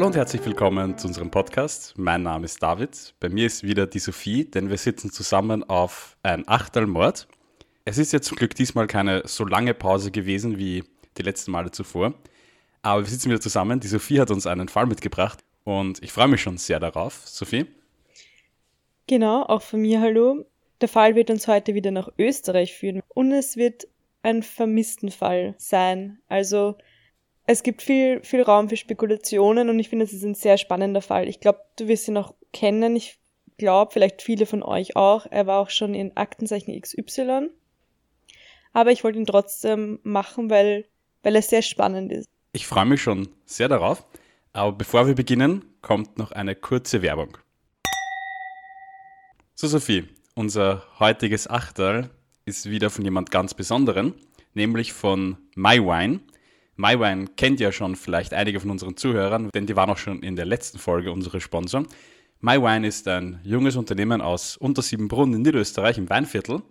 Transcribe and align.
Hallo 0.00 0.06
und 0.06 0.16
herzlich 0.16 0.42
willkommen 0.46 0.96
zu 0.96 1.08
unserem 1.08 1.30
Podcast. 1.30 1.92
Mein 1.98 2.22
Name 2.22 2.46
ist 2.46 2.62
David. 2.62 3.12
Bei 3.20 3.28
mir 3.28 3.44
ist 3.44 3.64
wieder 3.64 3.86
die 3.86 3.98
Sophie, 3.98 4.46
denn 4.46 4.70
wir 4.70 4.78
sitzen 4.78 5.10
zusammen 5.12 5.62
auf 5.62 6.16
ein 6.22 6.48
Achtelmord. 6.48 7.28
Es 7.84 7.98
ist 7.98 8.10
ja 8.14 8.22
zum 8.22 8.38
Glück 8.38 8.54
diesmal 8.54 8.86
keine 8.86 9.20
so 9.26 9.44
lange 9.44 9.74
Pause 9.74 10.10
gewesen 10.10 10.56
wie 10.56 10.84
die 11.18 11.22
letzten 11.22 11.50
Male 11.50 11.70
zuvor. 11.70 12.14
Aber 12.80 13.02
wir 13.02 13.10
sitzen 13.10 13.28
wieder 13.28 13.42
zusammen. 13.42 13.78
Die 13.78 13.88
Sophie 13.88 14.18
hat 14.18 14.30
uns 14.30 14.46
einen 14.46 14.70
Fall 14.70 14.86
mitgebracht 14.86 15.40
und 15.64 16.02
ich 16.02 16.12
freue 16.12 16.28
mich 16.28 16.40
schon 16.40 16.56
sehr 16.56 16.80
darauf. 16.80 17.20
Sophie? 17.26 17.66
Genau, 19.06 19.42
auch 19.42 19.60
von 19.60 19.82
mir 19.82 20.00
hallo. 20.00 20.46
Der 20.80 20.88
Fall 20.88 21.14
wird 21.14 21.28
uns 21.28 21.46
heute 21.46 21.74
wieder 21.74 21.90
nach 21.90 22.08
Österreich 22.18 22.74
führen 22.74 23.02
und 23.10 23.32
es 23.32 23.58
wird 23.58 23.86
ein 24.22 24.42
vermissten 24.42 25.10
Fall 25.10 25.54
sein. 25.58 26.20
Also 26.26 26.78
es 27.50 27.64
gibt 27.64 27.82
viel, 27.82 28.22
viel 28.22 28.42
Raum 28.42 28.68
für 28.68 28.76
Spekulationen 28.76 29.70
und 29.70 29.78
ich 29.80 29.88
finde, 29.88 30.04
es 30.04 30.12
ist 30.12 30.22
ein 30.22 30.36
sehr 30.36 30.56
spannender 30.56 31.02
Fall. 31.02 31.28
Ich 31.28 31.40
glaube, 31.40 31.60
du 31.76 31.88
wirst 31.88 32.06
ihn 32.06 32.14
noch 32.14 32.34
kennen. 32.52 32.94
Ich 32.94 33.18
glaube, 33.58 33.92
vielleicht 33.92 34.22
viele 34.22 34.46
von 34.46 34.62
euch 34.62 34.94
auch. 34.94 35.26
Er 35.28 35.48
war 35.48 35.58
auch 35.58 35.70
schon 35.70 35.92
in 35.92 36.16
Aktenzeichen 36.16 36.80
XY. 36.80 37.50
Aber 38.72 38.92
ich 38.92 39.02
wollte 39.02 39.18
ihn 39.18 39.26
trotzdem 39.26 39.98
machen, 40.04 40.48
weil, 40.48 40.86
weil 41.24 41.34
er 41.34 41.42
sehr 41.42 41.62
spannend 41.62 42.12
ist. 42.12 42.28
Ich 42.52 42.68
freue 42.68 42.84
mich 42.84 43.02
schon 43.02 43.28
sehr 43.46 43.68
darauf. 43.68 44.06
Aber 44.52 44.70
bevor 44.70 45.08
wir 45.08 45.16
beginnen, 45.16 45.64
kommt 45.82 46.18
noch 46.18 46.30
eine 46.30 46.54
kurze 46.54 47.02
Werbung. 47.02 47.36
So, 49.56 49.66
Sophie, 49.66 50.04
unser 50.36 50.84
heutiges 51.00 51.50
Achtel 51.50 52.10
ist 52.44 52.70
wieder 52.70 52.90
von 52.90 53.04
jemand 53.04 53.32
ganz 53.32 53.54
Besonderen, 53.54 54.14
nämlich 54.54 54.92
von 54.92 55.36
MyWine. 55.56 56.20
MyWine 56.76 57.26
kennt 57.36 57.60
ja 57.60 57.72
schon 57.72 57.96
vielleicht 57.96 58.32
einige 58.32 58.60
von 58.60 58.70
unseren 58.70 58.96
Zuhörern, 58.96 59.50
denn 59.54 59.66
die 59.66 59.76
waren 59.76 59.90
auch 59.90 59.98
schon 59.98 60.22
in 60.22 60.36
der 60.36 60.46
letzten 60.46 60.78
Folge 60.78 61.12
unsere 61.12 61.40
Sponsor. 61.40 61.84
MyWine 62.40 62.86
ist 62.86 63.06
ein 63.06 63.40
junges 63.44 63.76
Unternehmen 63.76 64.22
aus 64.22 64.56
Untersiebenbrunn 64.56 65.34
in 65.34 65.42
Niederösterreich 65.42 65.98
im 65.98 66.08
Weinviertel. 66.08 66.62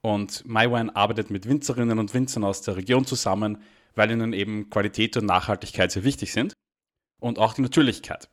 Und 0.00 0.44
MyWine 0.46 0.94
arbeitet 0.94 1.30
mit 1.30 1.48
Winzerinnen 1.48 1.98
und 1.98 2.14
Winzern 2.14 2.44
aus 2.44 2.62
der 2.62 2.76
Region 2.76 3.04
zusammen, 3.04 3.58
weil 3.94 4.10
ihnen 4.10 4.32
eben 4.32 4.70
Qualität 4.70 5.16
und 5.16 5.26
Nachhaltigkeit 5.26 5.92
sehr 5.92 6.04
wichtig 6.04 6.32
sind. 6.32 6.54
Und 7.20 7.38
auch 7.38 7.54
die 7.54 7.62
Natürlichkeit. 7.62 8.28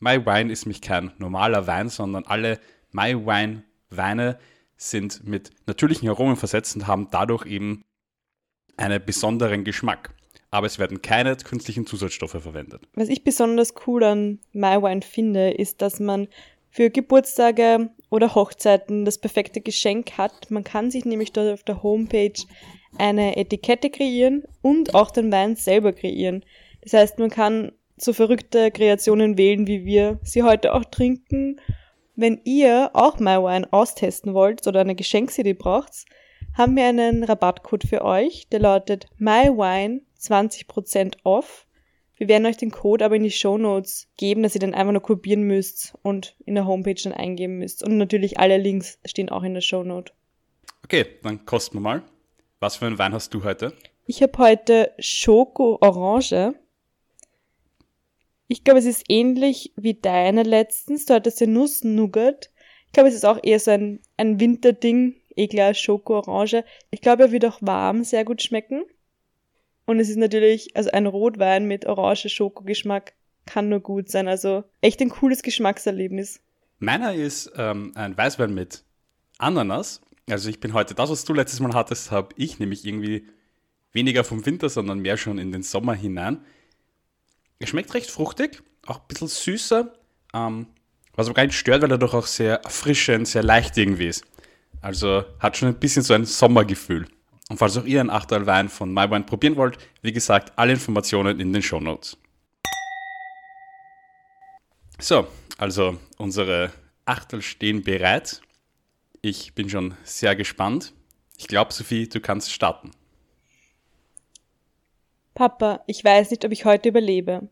MyWine 0.00 0.50
ist 0.50 0.64
nämlich 0.64 0.80
kein 0.80 1.12
normaler 1.18 1.66
Wein, 1.66 1.88
sondern 1.88 2.24
alle 2.24 2.58
MyWine 2.92 3.64
Weine 3.90 4.38
sind 4.76 5.24
mit 5.24 5.50
natürlichen 5.66 6.08
Aromen 6.08 6.36
versetzt 6.36 6.74
und 6.76 6.86
haben 6.86 7.08
dadurch 7.10 7.46
eben 7.46 7.82
einen 8.76 9.04
besonderen 9.04 9.64
Geschmack 9.64 10.14
aber 10.52 10.66
es 10.66 10.78
werden 10.78 11.02
keine 11.02 11.34
künstlichen 11.34 11.86
Zusatzstoffe 11.86 12.36
verwendet. 12.38 12.82
Was 12.94 13.08
ich 13.08 13.24
besonders 13.24 13.72
cool 13.86 14.04
an 14.04 14.38
MyWine 14.52 15.00
finde, 15.00 15.50
ist, 15.50 15.80
dass 15.80 15.98
man 15.98 16.28
für 16.70 16.90
Geburtstage 16.90 17.90
oder 18.10 18.34
Hochzeiten 18.34 19.06
das 19.06 19.18
perfekte 19.18 19.62
Geschenk 19.62 20.18
hat. 20.18 20.50
Man 20.50 20.62
kann 20.62 20.90
sich 20.90 21.06
nämlich 21.06 21.32
dort 21.32 21.52
auf 21.52 21.62
der 21.62 21.82
Homepage 21.82 22.34
eine 22.98 23.36
Etikette 23.38 23.88
kreieren 23.88 24.44
und 24.60 24.94
auch 24.94 25.10
den 25.10 25.32
Wein 25.32 25.56
selber 25.56 25.94
kreieren. 25.94 26.44
Das 26.82 26.92
heißt, 26.92 27.18
man 27.18 27.30
kann 27.30 27.72
so 27.96 28.12
verrückte 28.12 28.70
Kreationen 28.70 29.38
wählen, 29.38 29.66
wie 29.66 29.86
wir 29.86 30.20
sie 30.22 30.42
heute 30.42 30.74
auch 30.74 30.84
trinken. 30.84 31.60
Wenn 32.14 32.42
ihr 32.44 32.90
auch 32.92 33.18
MyWine 33.18 33.72
austesten 33.72 34.34
wollt 34.34 34.66
oder 34.66 34.80
eine 34.80 34.94
Geschenksidee 34.94 35.54
braucht, 35.54 36.04
haben 36.54 36.76
wir 36.76 36.84
einen 36.84 37.24
Rabattcode 37.24 37.84
für 37.84 38.04
euch, 38.04 38.48
der 38.48 38.60
lautet 38.60 39.06
MyWine 39.18 40.02
20% 40.20 41.16
off. 41.24 41.66
Wir 42.16 42.28
werden 42.28 42.46
euch 42.46 42.56
den 42.56 42.70
Code 42.70 43.04
aber 43.04 43.16
in 43.16 43.24
die 43.24 43.30
Show 43.30 43.58
Notes 43.58 44.08
geben, 44.16 44.42
dass 44.42 44.54
ihr 44.54 44.60
den 44.60 44.74
einfach 44.74 44.92
nur 44.92 45.02
kopieren 45.02 45.42
müsst 45.42 45.94
und 46.02 46.36
in 46.44 46.54
der 46.54 46.66
Homepage 46.66 47.00
dann 47.02 47.12
eingeben 47.12 47.58
müsst. 47.58 47.82
Und 47.82 47.98
natürlich 47.98 48.38
alle 48.38 48.58
Links 48.58 48.98
stehen 49.04 49.28
auch 49.28 49.42
in 49.42 49.54
der 49.54 49.60
Show 49.60 49.82
Note. 49.82 50.12
Okay, 50.84 51.06
dann 51.22 51.44
kosten 51.46 51.78
wir 51.78 51.80
mal. 51.80 52.02
Was 52.60 52.76
für 52.76 52.86
einen 52.86 52.98
Wein 52.98 53.12
hast 53.12 53.34
du 53.34 53.42
heute? 53.42 53.72
Ich 54.06 54.22
habe 54.22 54.38
heute 54.38 54.92
Schoko 54.98 55.78
Orange. 55.80 56.54
Ich 58.46 58.62
glaube, 58.62 58.80
es 58.80 58.86
ist 58.86 59.04
ähnlich 59.08 59.72
wie 59.76 59.94
deine 59.94 60.42
letztens. 60.42 61.06
Du 61.06 61.14
hattest 61.14 61.40
ja 61.40 61.46
Nuss-Nougat. 61.46 62.50
Ich 62.86 62.92
glaube, 62.92 63.08
es 63.08 63.14
ist 63.14 63.24
auch 63.24 63.38
eher 63.42 63.58
so 63.58 63.70
ein, 63.70 64.00
ein 64.16 64.38
Winterding. 64.38 65.16
Eklar 65.36 65.74
Schoko 65.74 66.18
Orange. 66.18 66.64
Ich 66.90 67.00
glaube, 67.00 67.24
er 67.24 67.32
wird 67.32 67.44
auch 67.44 67.58
warm 67.60 68.04
sehr 68.04 68.24
gut 68.24 68.42
schmecken. 68.42 68.84
Und 69.84 69.98
es 69.98 70.08
ist 70.08 70.16
natürlich, 70.16 70.76
also 70.76 70.90
ein 70.90 71.06
Rotwein 71.06 71.66
mit 71.66 71.86
orange 71.86 72.28
Schokogeschmack 72.28 73.14
kann 73.46 73.68
nur 73.68 73.80
gut 73.80 74.08
sein. 74.08 74.28
Also 74.28 74.64
echt 74.80 75.00
ein 75.00 75.10
cooles 75.10 75.42
Geschmackserlebnis. 75.42 76.40
Meiner 76.78 77.14
ist 77.14 77.52
ähm, 77.56 77.92
ein 77.94 78.16
Weißwein 78.16 78.54
mit 78.54 78.84
Ananas. 79.38 80.00
Also 80.28 80.48
ich 80.48 80.60
bin 80.60 80.72
heute, 80.72 80.94
das, 80.94 81.10
was 81.10 81.24
du 81.24 81.34
letztes 81.34 81.60
Mal 81.60 81.74
hattest, 81.74 82.10
habe 82.10 82.34
ich 82.36 82.58
nämlich 82.58 82.86
irgendwie 82.86 83.26
weniger 83.92 84.24
vom 84.24 84.46
Winter, 84.46 84.68
sondern 84.68 85.00
mehr 85.00 85.16
schon 85.16 85.38
in 85.38 85.52
den 85.52 85.62
Sommer 85.62 85.94
hinein. 85.94 86.44
Er 87.58 87.66
schmeckt 87.66 87.94
recht 87.94 88.10
fruchtig, 88.10 88.62
auch 88.86 89.00
ein 89.00 89.06
bisschen 89.08 89.28
süßer, 89.28 89.92
ähm, 90.34 90.66
was 91.14 91.26
aber 91.26 91.34
gar 91.34 91.44
nicht 91.44 91.58
stört, 91.58 91.82
weil 91.82 91.90
er 91.90 91.98
doch 91.98 92.14
auch 92.14 92.26
sehr 92.26 92.62
erfrischend, 92.64 93.28
sehr 93.28 93.42
leicht 93.42 93.76
irgendwie 93.76 94.08
ist. 94.08 94.24
Also 94.82 95.24
hat 95.38 95.56
schon 95.56 95.68
ein 95.68 95.78
bisschen 95.78 96.02
so 96.02 96.12
ein 96.12 96.24
Sommergefühl. 96.24 97.06
Und 97.48 97.56
falls 97.56 97.76
auch 97.76 97.84
ihr 97.84 98.00
einen 98.00 98.10
Achtel 98.10 98.46
Wein 98.46 98.68
von 98.68 98.92
MyWine 98.92 99.24
probieren 99.24 99.56
wollt, 99.56 99.78
wie 100.02 100.12
gesagt, 100.12 100.52
alle 100.56 100.72
Informationen 100.72 101.38
in 101.38 101.52
den 101.52 101.62
Show 101.62 101.80
Notes. 101.80 102.16
So, 104.98 105.26
also 105.58 105.98
unsere 106.18 106.72
Achtel 107.04 107.42
stehen 107.42 107.82
bereit. 107.82 108.40
Ich 109.20 109.54
bin 109.54 109.68
schon 109.68 109.94
sehr 110.02 110.34
gespannt. 110.34 110.92
Ich 111.36 111.46
glaube, 111.46 111.72
Sophie, 111.72 112.08
du 112.08 112.20
kannst 112.20 112.52
starten. 112.52 112.90
Papa, 115.34 115.82
ich 115.86 116.04
weiß 116.04 116.30
nicht, 116.30 116.44
ob 116.44 116.52
ich 116.52 116.64
heute 116.64 116.88
überlebe. 116.88 117.48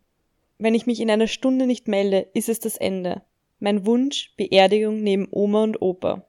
Wenn 0.58 0.74
ich 0.74 0.86
mich 0.86 1.00
in 1.00 1.10
einer 1.10 1.28
Stunde 1.28 1.66
nicht 1.66 1.88
melde, 1.88 2.28
ist 2.34 2.48
es 2.48 2.60
das 2.60 2.76
Ende. 2.76 3.22
Mein 3.58 3.86
Wunsch, 3.86 4.34
Beerdigung 4.36 5.02
neben 5.02 5.28
Oma 5.30 5.62
und 5.62 5.80
Opa. 5.80 6.26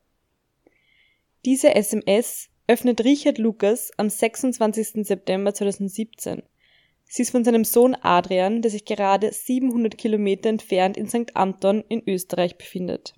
Diese 1.44 1.74
SMS 1.74 2.50
öffnet 2.68 3.04
Richard 3.04 3.40
Lucas 3.40 3.90
am 3.98 4.12
26. 4.12 5.08
September 5.08 5.52
2017. 5.56 6.44
Sie 7.06 7.24
ist 7.24 7.32
von 7.32 7.44
seinem 7.44 7.64
Sohn 7.64 7.98
Adrian, 8.00 8.62
der 8.62 8.70
sich 8.70 8.86
gerade 8.86 9.34
700 9.34 9.98
Kilometer 9.98 10.50
entfernt 10.50 10.98
in 10.98 11.10
St. 11.10 11.36
Anton 11.36 11.84
in 11.90 12.04
Österreich 12.08 12.58
befindet. 12.60 13.16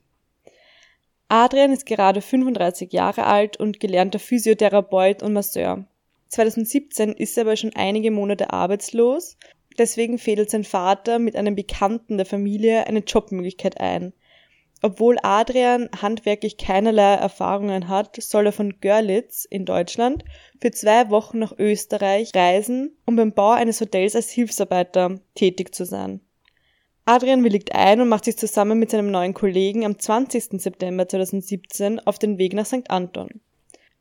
Adrian 1.27 1.73
ist 1.73 1.85
gerade 1.85 2.21
35 2.21 2.93
Jahre 2.93 3.25
alt 3.25 3.57
und 3.57 3.81
gelernter 3.81 4.19
Physiotherapeut 4.19 5.21
und 5.21 5.33
Masseur. 5.33 5.85
2017 6.29 7.11
ist 7.11 7.37
er 7.37 7.41
aber 7.41 7.57
schon 7.57 7.75
einige 7.75 8.09
Monate 8.09 8.53
arbeitslos, 8.53 9.35
deswegen 9.77 10.17
fädelt 10.17 10.49
sein 10.49 10.63
Vater 10.63 11.19
mit 11.19 11.35
einem 11.35 11.55
Bekannten 11.55 12.15
der 12.15 12.25
Familie 12.25 12.87
eine 12.87 12.99
Jobmöglichkeit 12.99 13.81
ein, 13.81 14.13
obwohl 14.85 15.17
Adrian 15.23 15.89
handwerklich 16.01 16.57
keinerlei 16.57 17.13
Erfahrungen 17.13 17.87
hat, 17.87 18.21
soll 18.21 18.47
er 18.47 18.51
von 18.51 18.81
Görlitz 18.81 19.45
in 19.49 19.63
Deutschland 19.63 20.25
für 20.61 20.71
zwei 20.71 21.09
Wochen 21.09 21.39
nach 21.39 21.57
Österreich 21.57 22.35
reisen, 22.35 22.97
um 23.05 23.15
beim 23.15 23.31
Bau 23.31 23.51
eines 23.51 23.79
Hotels 23.79 24.13
als 24.13 24.29
Hilfsarbeiter 24.29 25.21
tätig 25.35 25.73
zu 25.73 25.85
sein. 25.85 26.19
Adrian 27.05 27.45
willigt 27.45 27.73
ein 27.73 28.01
und 28.01 28.09
macht 28.09 28.25
sich 28.25 28.37
zusammen 28.37 28.77
mit 28.77 28.91
seinem 28.91 29.09
neuen 29.09 29.33
Kollegen 29.33 29.85
am 29.85 29.97
20. 29.97 30.61
September 30.61 31.07
2017 31.07 32.01
auf 32.01 32.19
den 32.19 32.37
Weg 32.37 32.51
nach 32.51 32.65
St. 32.65 32.89
Anton. 32.89 33.29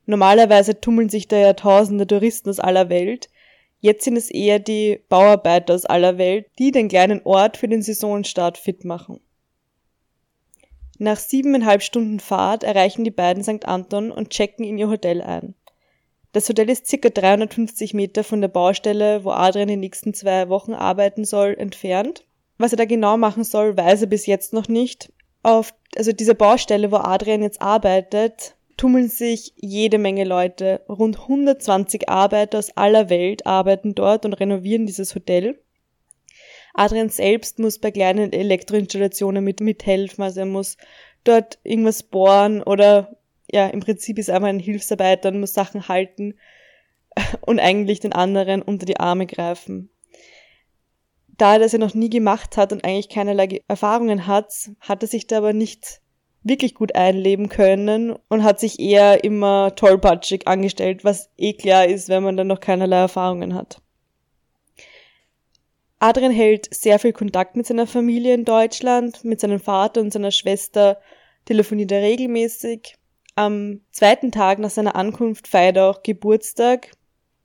Normalerweise 0.07 0.81
tummeln 0.81 1.09
sich 1.09 1.29
da 1.29 1.37
ja 1.37 1.53
tausende 1.53 2.09
Touristen 2.09 2.51
aus 2.51 2.59
aller 2.59 2.89
Welt. 2.89 3.29
Jetzt 3.79 4.03
sind 4.03 4.17
es 4.17 4.33
eher 4.33 4.59
die 4.59 5.01
Bauarbeiter 5.09 5.75
aus 5.75 5.87
aller 5.87 6.19
Welt, 6.19 6.47
die 6.59 6.73
den 6.73 6.89
kleinen 6.89 7.21
Ort 7.23 7.57
für 7.57 7.69
den 7.69 7.83
Saisonstart 7.83 8.59
fit 8.59 8.85
machen. 8.85 9.21
Nach 11.03 11.19
siebeneinhalb 11.19 11.83
Stunden 11.83 12.21
Fahrt 12.21 12.63
erreichen 12.63 13.03
die 13.03 13.11
beiden 13.11 13.43
St. 13.43 13.67
Anton 13.67 14.13
und 14.13 14.31
checken 14.31 14.65
in 14.65 14.79
ihr 14.79 14.89
Hotel 14.89 15.21
ein. 15.21 15.57
Das 16.31 16.49
Hotel 16.49 16.71
ist 16.71 16.87
circa 16.87 17.09
350 17.09 17.93
Meter 17.93 18.23
von 18.23 18.41
der 18.41 18.47
Baustelle, 18.47 19.25
wo 19.25 19.31
Adrian 19.31 19.67
die 19.67 19.77
nächsten 19.77 20.15
zwei 20.15 20.49
Wochen 20.49 20.75
arbeiten 20.75 21.25
soll, 21.25 21.57
entfernt. 21.59 22.25
Was 22.57 22.73
er 22.73 22.77
da 22.77 22.85
genau 22.85 23.17
machen 23.17 23.43
soll, 23.43 23.77
weiß 23.77 24.03
er 24.03 24.07
bis 24.07 24.27
jetzt 24.27 24.53
noch 24.53 24.69
nicht. 24.69 25.13
Auf 25.43 25.75
also 25.97 26.13
dieser 26.13 26.35
Baustelle, 26.35 26.93
wo 26.93 26.99
Adrian 26.99 27.43
jetzt 27.43 27.61
arbeitet, 27.61 28.55
tummeln 28.77 29.09
sich 29.09 29.55
jede 29.57 29.99
Menge 29.99 30.23
Leute. 30.23 30.83
Rund 30.89 31.19
120 31.19 32.11
Arbeiter 32.11 32.61
aus 32.61 32.77
aller 32.77 33.11
Welt 33.11 33.45
arbeiten 33.45 33.97
dort 33.97 34.25
und 34.25 34.35
renovieren 34.35 34.87
dieses 34.87 35.17
Hotel. 35.17 35.59
Adrian 36.75 37.09
selbst 37.09 37.59
muss 37.59 37.79
bei 37.79 37.91
kleinen 37.91 38.33
Elektroinstallationen 38.33 39.45
mit, 39.45 39.61
mithelfen, 39.61 40.25
also 40.25 40.41
er 40.41 40.47
muss 40.47 40.77
dort 41.25 41.59
irgendwas 41.65 42.03
bohren 42.03 42.63
oder 42.63 43.17
ja, 43.51 43.67
im 43.69 43.81
Prinzip 43.81 44.19
ist 44.19 44.29
er 44.29 44.37
einfach 44.37 44.49
ein 44.49 44.59
Hilfsarbeiter 44.59 45.29
und 45.29 45.41
muss 45.41 45.53
Sachen 45.53 45.89
halten 45.89 46.35
und 47.43 47.61
eigentlich 47.61 48.01
den 48.01 48.13
anderen 48.13 48.63
unter 48.63 48.87
die 48.87 48.99
Arme 48.99 49.27
greifen. 49.27 49.91
Da 51.37 51.55
er 51.55 51.59
das 51.59 51.73
ja 51.73 51.79
noch 51.79 51.95
nie 51.95 52.11
gemacht 52.11 52.57
hat 52.57 52.73
und 52.73 52.85
eigentlich 52.85 53.09
keinerlei 53.09 53.63
Erfahrungen 53.69 54.27
hat, 54.27 54.71
hat 54.81 55.03
er 55.03 55.09
sich 55.09 55.27
da 55.27 55.39
aber 55.39 55.53
nicht 55.53 56.01
wirklich 56.45 56.75
gut 56.75 56.95
einleben 56.95 57.49
können 57.49 58.17
und 58.29 58.43
hat 58.43 58.59
sich 58.59 58.81
eher 58.81 59.23
immer 59.25 59.75
tollpatschig 59.77 60.49
angestellt, 60.49 61.05
was 61.05 61.31
eh 61.37 61.53
klar 61.53 61.87
ist, 61.87 62.09
wenn 62.09 62.23
man 62.23 62.37
dann 62.37 62.49
noch 62.49 62.61
keinerlei 62.61 62.97
Erfahrungen 62.97 63.55
hat. 63.55 63.82
Adrian 66.03 66.33
hält 66.33 66.75
sehr 66.75 66.99
viel 66.99 67.13
Kontakt 67.13 67.55
mit 67.55 67.65
seiner 67.65 67.87
Familie 67.87 68.35
in 68.35 68.45
Deutschland, 68.45 69.23
mit 69.23 69.39
seinem 69.39 69.61
Vater 69.61 70.01
und 70.01 70.13
seiner 70.13 70.33
Schwester 70.33 71.01
telefoniert 71.45 71.93
er 71.93 72.03
regelmäßig. 72.03 72.97
Am 73.37 73.83
zweiten 73.93 74.33
Tag 74.33 74.59
nach 74.59 74.71
seiner 74.71 74.97
Ankunft 74.97 75.47
feiert 75.47 75.77
er 75.77 75.89
auch 75.89 76.03
Geburtstag 76.03 76.91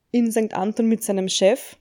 in 0.09 0.31
St. 0.31 0.55
Anton 0.55 0.87
mit 0.87 1.03
seinem 1.03 1.29
Chef. 1.29 1.77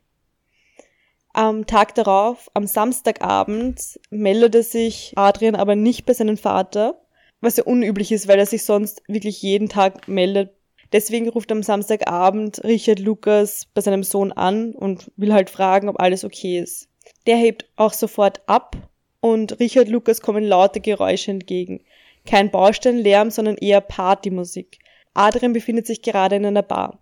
Am 1.33 1.67
Tag 1.67 1.95
darauf, 1.95 2.51
am 2.53 2.67
Samstagabend, 2.67 3.99
meldete 4.11 4.63
sich 4.63 5.15
Adrian 5.17 5.55
aber 5.55 5.77
nicht 5.77 6.05
bei 6.05 6.13
seinem 6.13 6.37
Vater, 6.37 7.01
was 7.41 7.57
ja 7.57 7.65
unüblich 7.65 8.13
ist, 8.13 8.29
weil 8.29 8.39
er 8.39 8.47
sich 8.47 8.65
sonst 8.67 9.03
wirklich 9.09 9.41
jeden 9.41 9.71
Tag 9.71 10.09
meldet. 10.09 10.53
Deswegen 10.93 11.29
ruft 11.29 11.51
am 11.53 11.63
Samstagabend 11.63 12.63
Richard 12.65 12.99
Lukas 12.99 13.67
bei 13.75 13.81
seinem 13.81 14.03
Sohn 14.03 14.33
an 14.33 14.73
und 14.73 15.11
will 15.17 15.33
halt 15.33 15.51
fragen, 15.51 15.89
ob 15.89 16.01
alles 16.01 16.25
okay 16.25 16.59
ist. 16.59 16.89
Der 17.27 17.37
hebt 17.37 17.67
auch 17.77 17.93
sofort 17.93 18.41
ab 18.47 18.77
und 19.21 19.59
Richard 19.61 19.89
Lukas 19.89 20.21
kommen 20.21 20.45
laute 20.45 20.81
Geräusche 20.81 21.31
entgegen. 21.31 21.83
Kein 22.25 22.51
Baustellenlärm, 22.51 23.31
sondern 23.31 23.57
eher 23.57 23.81
Partymusik. 23.81 24.79
Adrian 25.15 25.53
befindet 25.53 25.87
sich 25.87 26.03
gerade 26.03 26.37
in 26.37 26.47
einer 26.47 26.63
Bar. 26.63 27.01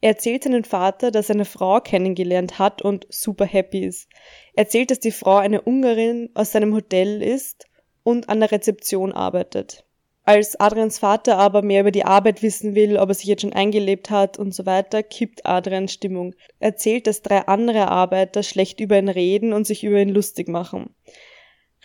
Er 0.00 0.10
erzählt 0.10 0.44
seinem 0.44 0.64
Vater, 0.64 1.10
dass 1.10 1.28
er 1.28 1.36
eine 1.36 1.44
Frau 1.44 1.80
kennengelernt 1.80 2.58
hat 2.58 2.82
und 2.82 3.06
super 3.10 3.44
happy 3.44 3.84
ist. 3.84 4.08
Er 4.54 4.64
erzählt, 4.64 4.90
dass 4.90 5.00
die 5.00 5.10
Frau 5.10 5.36
eine 5.36 5.62
Ungarin 5.62 6.30
aus 6.34 6.52
seinem 6.52 6.74
Hotel 6.74 7.22
ist 7.22 7.66
und 8.02 8.28
an 8.28 8.40
der 8.40 8.52
Rezeption 8.52 9.12
arbeitet. 9.12 9.85
Als 10.28 10.58
Adrians 10.58 10.98
Vater 10.98 11.38
aber 11.38 11.62
mehr 11.62 11.82
über 11.82 11.92
die 11.92 12.04
Arbeit 12.04 12.42
wissen 12.42 12.74
will, 12.74 12.96
ob 12.96 13.10
er 13.10 13.14
sich 13.14 13.26
jetzt 13.26 13.42
schon 13.42 13.52
eingelebt 13.52 14.10
hat 14.10 14.40
und 14.40 14.52
so 14.52 14.66
weiter, 14.66 15.04
kippt 15.04 15.46
Adrians 15.46 15.92
Stimmung. 15.92 16.34
Er 16.58 16.70
erzählt, 16.70 17.06
dass 17.06 17.22
drei 17.22 17.46
andere 17.46 17.86
Arbeiter 17.86 18.42
schlecht 18.42 18.80
über 18.80 18.98
ihn 18.98 19.08
reden 19.08 19.52
und 19.52 19.68
sich 19.68 19.84
über 19.84 20.00
ihn 20.00 20.08
lustig 20.08 20.48
machen. 20.48 20.90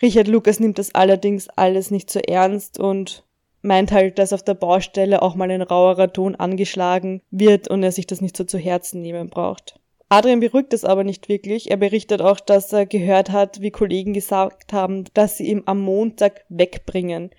Richard 0.02 0.26
Lucas 0.26 0.58
nimmt 0.58 0.80
das 0.80 0.92
allerdings 0.92 1.48
alles 1.50 1.92
nicht 1.92 2.10
so 2.10 2.18
ernst 2.18 2.80
und 2.80 3.24
meint 3.60 3.92
halt, 3.92 4.18
dass 4.18 4.32
auf 4.32 4.42
der 4.42 4.54
Baustelle 4.54 5.22
auch 5.22 5.36
mal 5.36 5.48
ein 5.48 5.62
rauerer 5.62 6.12
Ton 6.12 6.34
angeschlagen 6.34 7.22
wird 7.30 7.68
und 7.68 7.84
er 7.84 7.92
sich 7.92 8.08
das 8.08 8.20
nicht 8.20 8.36
so 8.36 8.42
zu 8.42 8.58
Herzen 8.58 9.02
nehmen 9.02 9.30
braucht. 9.30 9.78
Adrian 10.08 10.40
beruhigt 10.40 10.74
es 10.74 10.84
aber 10.84 11.04
nicht 11.04 11.28
wirklich. 11.28 11.70
Er 11.70 11.76
berichtet 11.76 12.20
auch, 12.20 12.40
dass 12.40 12.72
er 12.72 12.86
gehört 12.86 13.30
hat, 13.30 13.60
wie 13.60 13.70
Kollegen 13.70 14.12
gesagt 14.14 14.72
haben, 14.72 15.04
dass 15.14 15.36
sie 15.36 15.46
ihn 15.46 15.62
am 15.66 15.80
Montag 15.80 16.44
wegbringen. 16.48 17.30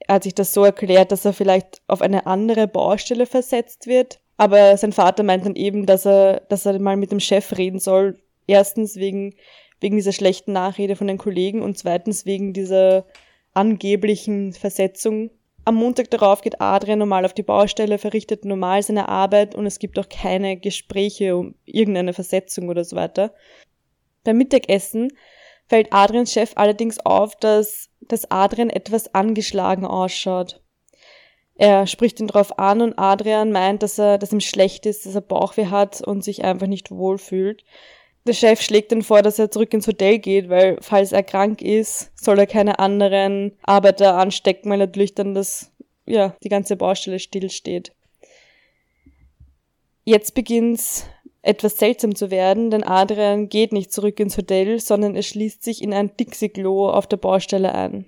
Er 0.00 0.16
hat 0.16 0.22
sich 0.24 0.34
das 0.34 0.54
so 0.54 0.64
erklärt, 0.64 1.12
dass 1.12 1.24
er 1.24 1.32
vielleicht 1.32 1.82
auf 1.86 2.02
eine 2.02 2.26
andere 2.26 2.68
Baustelle 2.68 3.26
versetzt 3.26 3.86
wird. 3.86 4.20
Aber 4.36 4.76
sein 4.76 4.92
Vater 4.92 5.22
meint 5.22 5.44
dann 5.44 5.56
eben, 5.56 5.86
dass 5.86 6.06
er, 6.06 6.40
dass 6.48 6.64
er 6.64 6.78
mal 6.78 6.96
mit 6.96 7.10
dem 7.10 7.20
Chef 7.20 7.56
reden 7.56 7.80
soll. 7.80 8.20
Erstens 8.46 8.96
wegen, 8.96 9.34
wegen 9.80 9.96
dieser 9.96 10.12
schlechten 10.12 10.52
Nachrede 10.52 10.96
von 10.96 11.08
den 11.08 11.18
Kollegen 11.18 11.62
und 11.62 11.76
zweitens 11.76 12.24
wegen 12.24 12.52
dieser 12.52 13.04
angeblichen 13.52 14.52
Versetzung 14.52 15.30
am 15.68 15.74
Montag 15.74 16.10
darauf 16.10 16.40
geht 16.40 16.62
Adrian 16.62 16.98
normal 16.98 17.26
auf 17.26 17.34
die 17.34 17.42
Baustelle, 17.42 17.98
verrichtet 17.98 18.46
normal 18.46 18.82
seine 18.82 19.06
Arbeit 19.10 19.54
und 19.54 19.66
es 19.66 19.78
gibt 19.78 19.98
auch 19.98 20.08
keine 20.08 20.56
Gespräche 20.56 21.36
um 21.36 21.56
irgendeine 21.66 22.14
Versetzung 22.14 22.70
oder 22.70 22.84
so 22.84 22.96
weiter. 22.96 23.34
Beim 24.24 24.38
Mittagessen 24.38 25.12
fällt 25.68 25.92
Adrians 25.92 26.32
Chef 26.32 26.52
allerdings 26.56 26.98
auf, 27.00 27.36
dass, 27.36 27.90
dass 28.00 28.30
Adrian 28.30 28.70
etwas 28.70 29.14
angeschlagen 29.14 29.84
ausschaut. 29.84 30.60
Er 31.56 31.86
spricht 31.86 32.20
ihn 32.20 32.28
darauf 32.28 32.58
an 32.58 32.80
und 32.80 32.98
Adrian 32.98 33.50
meint, 33.50 33.82
dass 33.82 33.98
er, 33.98 34.18
dass 34.18 34.32
ihm 34.32 34.40
schlecht 34.40 34.86
ist, 34.86 35.06
dass 35.06 35.16
er 35.16 35.20
Bauchweh 35.20 35.66
hat 35.66 36.00
und 36.00 36.22
sich 36.22 36.44
einfach 36.44 36.68
nicht 36.68 36.90
wohlfühlt. 36.90 37.64
Der 38.26 38.32
Chef 38.32 38.62
schlägt 38.62 38.92
dann 38.92 39.02
vor, 39.02 39.22
dass 39.22 39.38
er 39.38 39.50
zurück 39.50 39.72
ins 39.74 39.86
Hotel 39.86 40.18
geht, 40.18 40.48
weil 40.48 40.78
falls 40.80 41.12
er 41.12 41.22
krank 41.22 41.60
ist, 41.60 42.12
soll 42.14 42.38
er 42.38 42.46
keine 42.46 42.78
anderen 42.78 43.56
Arbeiter 43.62 44.16
anstecken, 44.16 44.70
weil 44.70 44.78
natürlich 44.78 45.14
dann 45.14 45.34
das, 45.34 45.72
ja, 46.06 46.36
die 46.44 46.48
ganze 46.48 46.76
Baustelle 46.76 47.18
stillsteht. 47.18 47.92
Jetzt 50.04 50.34
beginnt's 50.34 51.06
etwas 51.42 51.78
seltsam 51.78 52.14
zu 52.14 52.30
werden, 52.30 52.70
denn 52.70 52.84
Adrian 52.84 53.48
geht 53.48 53.72
nicht 53.72 53.92
zurück 53.92 54.20
ins 54.20 54.36
Hotel, 54.36 54.80
sondern 54.80 55.14
er 55.14 55.22
schließt 55.22 55.62
sich 55.62 55.82
in 55.82 55.92
ein 55.92 56.16
Dixie-Klo 56.16 56.90
auf 56.90 57.06
der 57.06 57.16
Baustelle 57.16 57.74
ein. 57.74 58.06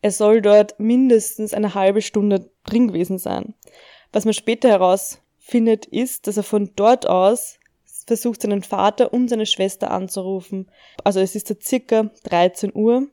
Er 0.00 0.10
soll 0.10 0.42
dort 0.42 0.78
mindestens 0.78 1.54
eine 1.54 1.74
halbe 1.74 2.02
Stunde 2.02 2.50
drin 2.64 2.88
gewesen 2.88 3.18
sein. 3.18 3.54
Was 4.12 4.24
man 4.24 4.34
später 4.34 4.68
herausfindet, 4.68 5.86
ist, 5.86 6.26
dass 6.26 6.36
er 6.36 6.42
von 6.42 6.70
dort 6.76 7.08
aus 7.08 7.58
versucht 8.06 8.42
seinen 8.42 8.62
Vater 8.62 9.12
und 9.12 9.28
seine 9.28 9.46
Schwester 9.46 9.90
anzurufen. 9.90 10.70
Also 11.04 11.20
es 11.20 11.34
ist 11.34 11.48
so 11.48 11.54
circa 11.60 12.10
13 12.24 12.72
Uhr. 12.74 13.08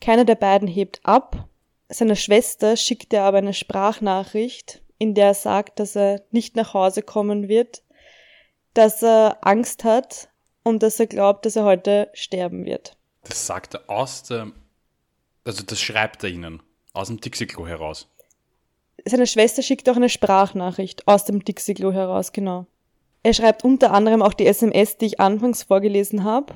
Keiner 0.00 0.24
der 0.24 0.34
beiden 0.34 0.68
hebt 0.68 1.00
ab. 1.04 1.48
Seiner 1.88 2.16
Schwester 2.16 2.76
schickt 2.76 3.12
er 3.12 3.24
aber 3.24 3.38
eine 3.38 3.54
Sprachnachricht, 3.54 4.81
in 5.02 5.14
der 5.14 5.26
er 5.26 5.34
sagt, 5.34 5.80
dass 5.80 5.96
er 5.96 6.22
nicht 6.30 6.54
nach 6.54 6.74
Hause 6.74 7.02
kommen 7.02 7.48
wird, 7.48 7.82
dass 8.72 9.02
er 9.02 9.38
Angst 9.42 9.82
hat 9.82 10.28
und 10.62 10.84
dass 10.84 11.00
er 11.00 11.08
glaubt, 11.08 11.44
dass 11.44 11.56
er 11.56 11.64
heute 11.64 12.08
sterben 12.14 12.64
wird. 12.64 12.96
Das 13.24 13.44
sagt 13.44 13.74
er 13.74 13.90
aus 13.90 14.22
der, 14.22 14.52
also 15.44 15.64
das 15.64 15.80
schreibt 15.80 16.22
er 16.22 16.30
ihnen 16.30 16.62
aus 16.92 17.08
dem 17.08 17.20
Dixie-Klo 17.20 17.66
heraus. 17.66 18.08
Seine 19.04 19.26
Schwester 19.26 19.62
schickt 19.62 19.88
auch 19.88 19.96
eine 19.96 20.08
Sprachnachricht 20.08 21.08
aus 21.08 21.24
dem 21.24 21.44
Dixie-Klo 21.44 21.92
heraus, 21.92 22.30
genau. 22.30 22.66
Er 23.24 23.34
schreibt 23.34 23.64
unter 23.64 23.90
anderem 23.92 24.22
auch 24.22 24.34
die 24.34 24.46
SMS, 24.46 24.98
die 24.98 25.06
ich 25.06 25.20
anfangs 25.20 25.64
vorgelesen 25.64 26.22
habe 26.22 26.54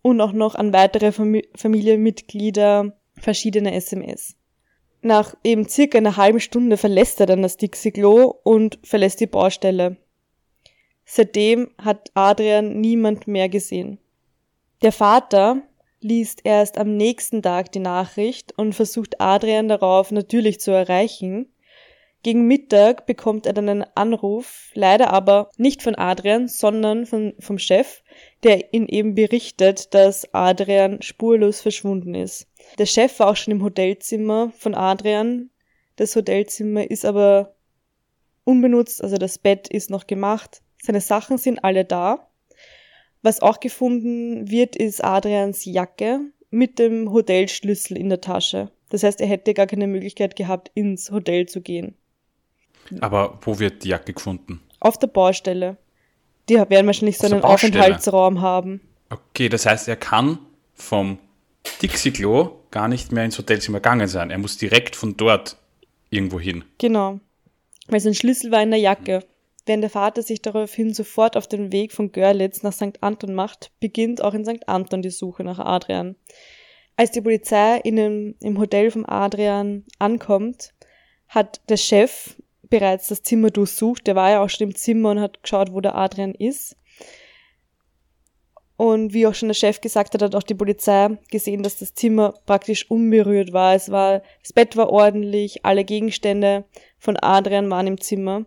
und 0.00 0.18
auch 0.22 0.32
noch 0.32 0.54
an 0.54 0.72
weitere 0.72 1.12
Fam 1.12 1.42
Familienmitglieder 1.54 2.96
verschiedene 3.18 3.74
SMS. 3.74 4.34
Nach 5.02 5.34
eben 5.42 5.68
circa 5.68 5.98
einer 5.98 6.16
halben 6.16 6.40
Stunde 6.40 6.76
verlässt 6.76 7.20
er 7.20 7.26
dann 7.26 7.42
das 7.42 7.56
Dixie-Klo 7.56 8.34
und 8.44 8.78
verlässt 8.84 9.20
die 9.20 9.26
Baustelle. 9.26 9.96
Seitdem 11.04 11.70
hat 11.78 12.10
Adrian 12.14 12.80
niemand 12.80 13.26
mehr 13.26 13.48
gesehen. 13.48 13.98
Der 14.82 14.92
Vater 14.92 15.62
liest 16.00 16.40
erst 16.44 16.78
am 16.78 16.96
nächsten 16.96 17.42
Tag 17.42 17.72
die 17.72 17.80
Nachricht 17.80 18.56
und 18.56 18.74
versucht 18.74 19.20
Adrian 19.20 19.68
darauf 19.68 20.12
natürlich 20.12 20.60
zu 20.60 20.70
erreichen, 20.70 21.52
gegen 22.22 22.46
Mittag 22.46 23.06
bekommt 23.06 23.46
er 23.46 23.52
dann 23.52 23.68
einen 23.68 23.84
Anruf, 23.96 24.70
leider 24.74 25.12
aber 25.12 25.50
nicht 25.56 25.82
von 25.82 25.96
Adrian, 25.96 26.46
sondern 26.46 27.04
von, 27.04 27.34
vom 27.40 27.58
Chef, 27.58 28.02
der 28.44 28.72
ihn 28.72 28.86
eben 28.86 29.16
berichtet, 29.16 29.92
dass 29.92 30.32
Adrian 30.32 31.02
spurlos 31.02 31.60
verschwunden 31.60 32.14
ist. 32.14 32.46
Der 32.78 32.86
Chef 32.86 33.18
war 33.18 33.28
auch 33.28 33.36
schon 33.36 33.52
im 33.52 33.62
Hotelzimmer 33.62 34.52
von 34.58 34.74
Adrian. 34.74 35.50
Das 35.96 36.16
Hotelzimmer 36.16 36.90
ist 36.90 37.04
aber 37.04 37.54
unbenutzt, 38.44 39.02
also 39.02 39.16
das 39.16 39.38
Bett 39.38 39.68
ist 39.68 39.90
noch 39.90 40.06
gemacht. 40.06 40.62
Seine 40.82 41.00
Sachen 41.00 41.38
sind 41.38 41.62
alle 41.64 41.84
da. 41.84 42.28
Was 43.22 43.40
auch 43.40 43.60
gefunden 43.60 44.50
wird, 44.50 44.74
ist 44.74 45.04
Adrians 45.04 45.64
Jacke 45.64 46.20
mit 46.50 46.78
dem 46.78 47.12
Hotelschlüssel 47.12 47.96
in 47.96 48.08
der 48.08 48.20
Tasche. 48.20 48.70
Das 48.88 49.04
heißt, 49.04 49.20
er 49.20 49.28
hätte 49.28 49.54
gar 49.54 49.66
keine 49.66 49.86
Möglichkeit 49.86 50.36
gehabt, 50.36 50.70
ins 50.74 51.10
Hotel 51.10 51.46
zu 51.46 51.60
gehen. 51.60 51.94
Aber 53.00 53.38
wo 53.42 53.58
wird 53.58 53.84
die 53.84 53.88
Jacke 53.88 54.12
gefunden? 54.12 54.60
Auf 54.80 54.98
der 54.98 55.06
Baustelle. 55.06 55.76
Die 56.48 56.56
werden 56.56 56.86
wahrscheinlich 56.86 57.18
so 57.18 57.26
einen 57.26 57.42
Aufenthaltsraum 57.42 58.40
haben. 58.40 58.80
Okay, 59.08 59.48
das 59.48 59.66
heißt, 59.66 59.88
er 59.88 59.96
kann 59.96 60.38
vom 60.74 61.18
Dixie-Klo 61.82 62.60
gar 62.70 62.88
nicht 62.88 63.12
mehr 63.12 63.24
ins 63.24 63.38
Hotelzimmer 63.38 63.78
gegangen 63.78 64.08
sein. 64.08 64.30
Er 64.30 64.38
muss 64.38 64.56
direkt 64.56 64.96
von 64.96 65.16
dort 65.16 65.56
irgendwo 66.10 66.40
hin. 66.40 66.64
Genau. 66.78 67.20
Weil 67.88 68.00
sein 68.00 68.14
Schlüssel 68.14 68.50
war 68.50 68.62
in 68.62 68.70
der 68.70 68.80
Jacke. 68.80 69.24
Während 69.66 69.82
der 69.82 69.90
Vater 69.90 70.22
sich 70.22 70.42
daraufhin 70.42 70.92
sofort 70.92 71.36
auf 71.36 71.46
den 71.46 71.70
Weg 71.70 71.92
von 71.92 72.10
Görlitz 72.10 72.62
nach 72.62 72.72
St. 72.72 73.00
Anton 73.00 73.34
macht, 73.34 73.70
beginnt 73.78 74.22
auch 74.22 74.34
in 74.34 74.44
St. 74.44 74.68
Anton 74.68 75.02
die 75.02 75.10
Suche 75.10 75.44
nach 75.44 75.60
Adrian. 75.60 76.16
Als 76.96 77.12
die 77.12 77.20
Polizei 77.20 77.78
in 77.78 77.96
dem, 77.96 78.34
im 78.40 78.58
Hotel 78.58 78.90
von 78.90 79.06
Adrian 79.06 79.84
ankommt, 79.98 80.74
hat 81.28 81.60
der 81.68 81.76
Chef 81.76 82.36
bereits 82.68 83.08
das 83.08 83.22
Zimmer 83.22 83.50
durchsucht. 83.50 84.06
Der 84.06 84.16
war 84.16 84.30
ja 84.30 84.42
auch 84.42 84.50
schon 84.50 84.68
im 84.68 84.74
Zimmer 84.74 85.10
und 85.10 85.20
hat 85.20 85.42
geschaut, 85.42 85.72
wo 85.72 85.80
der 85.80 85.94
Adrian 85.94 86.34
ist. 86.34 86.76
Und 88.82 89.14
wie 89.14 89.28
auch 89.28 89.34
schon 89.36 89.48
der 89.48 89.54
Chef 89.54 89.80
gesagt 89.80 90.12
hat, 90.12 90.22
hat 90.22 90.34
auch 90.34 90.42
die 90.42 90.56
Polizei 90.56 91.16
gesehen, 91.30 91.62
dass 91.62 91.78
das 91.78 91.94
Zimmer 91.94 92.34
praktisch 92.46 92.90
unberührt 92.90 93.52
war. 93.52 93.76
Es 93.76 93.92
war, 93.92 94.22
das 94.42 94.52
Bett 94.52 94.76
war 94.76 94.90
ordentlich, 94.90 95.64
alle 95.64 95.84
Gegenstände 95.84 96.64
von 96.98 97.16
Adrian 97.16 97.70
waren 97.70 97.86
im 97.86 98.00
Zimmer. 98.00 98.44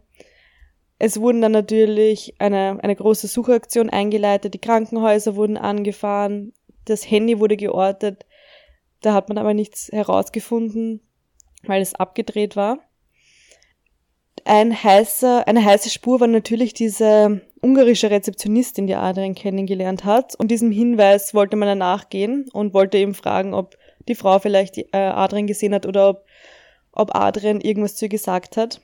Es 1.00 1.22
wurden 1.22 1.40
dann 1.40 1.54
natürlich 1.54 2.36
eine, 2.40 2.80
eine 2.84 2.98
große 2.98 3.28
Suchaktion 3.28 3.90
eingeleitet, 3.90 4.54
die 4.54 4.60
Krankenhäuser 4.60 5.38
wurden 5.38 5.56
angefahren, 5.56 6.52
das 6.84 7.10
Handy 7.10 7.40
wurde 7.40 7.56
geortet, 7.56 8.26
da 9.00 9.14
hat 9.14 9.30
man 9.30 9.38
aber 9.38 9.54
nichts 9.54 9.90
herausgefunden, 9.94 11.00
weil 11.64 11.82
es 11.82 11.96
abgedreht 11.96 12.58
war. 12.58 12.80
Ein 14.48 14.84
heißer, 14.84 15.48
eine 15.48 15.66
heiße 15.66 15.90
Spur 15.90 16.20
war 16.20 16.28
natürlich 16.28 16.76
diese 16.76 17.42
ungarische 17.62 18.12
Rezeptionistin, 18.12 18.86
die 18.86 18.94
Adrian 18.94 19.34
kennengelernt 19.34 20.06
hat. 20.06 20.36
Und 20.36 20.50
diesem 20.52 20.72
Hinweis 20.72 21.34
wollte 21.34 21.56
man 21.56 21.76
nachgehen 21.80 22.48
und 22.54 22.76
wollte 22.76 23.00
eben 23.00 23.16
fragen, 23.16 23.56
ob 23.56 23.76
die 24.08 24.14
Frau 24.14 24.38
vielleicht 24.38 24.78
äh, 24.78 24.86
Adrian 24.94 25.48
gesehen 25.48 25.74
hat 25.74 25.88
oder 25.88 26.10
ob, 26.10 26.26
ob 26.92 27.16
Adrian 27.16 27.60
irgendwas 27.60 27.96
zu 27.96 28.06
ihr 28.06 28.10
gesagt 28.10 28.56
hat. 28.56 28.82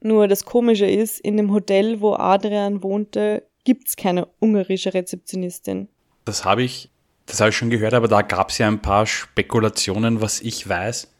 Nur 0.00 0.26
das 0.26 0.46
Komische 0.46 0.86
ist, 0.86 1.20
in 1.20 1.36
dem 1.36 1.52
Hotel, 1.52 2.00
wo 2.00 2.14
Adrian 2.14 2.82
wohnte, 2.82 3.46
gibt's 3.64 3.94
keine 3.94 4.26
ungarische 4.40 4.94
Rezeptionistin. 4.94 5.88
Das 6.24 6.46
habe 6.46 6.62
ich, 6.62 6.90
das 7.26 7.40
habe 7.40 7.50
ich 7.50 7.56
schon 7.56 7.68
gehört, 7.68 7.92
aber 7.92 8.08
da 8.08 8.22
gab 8.22 8.48
es 8.48 8.56
ja 8.56 8.68
ein 8.68 8.80
paar 8.80 9.04
Spekulationen, 9.06 10.22
was 10.22 10.40
ich 10.40 10.66
weiß, 10.66 11.11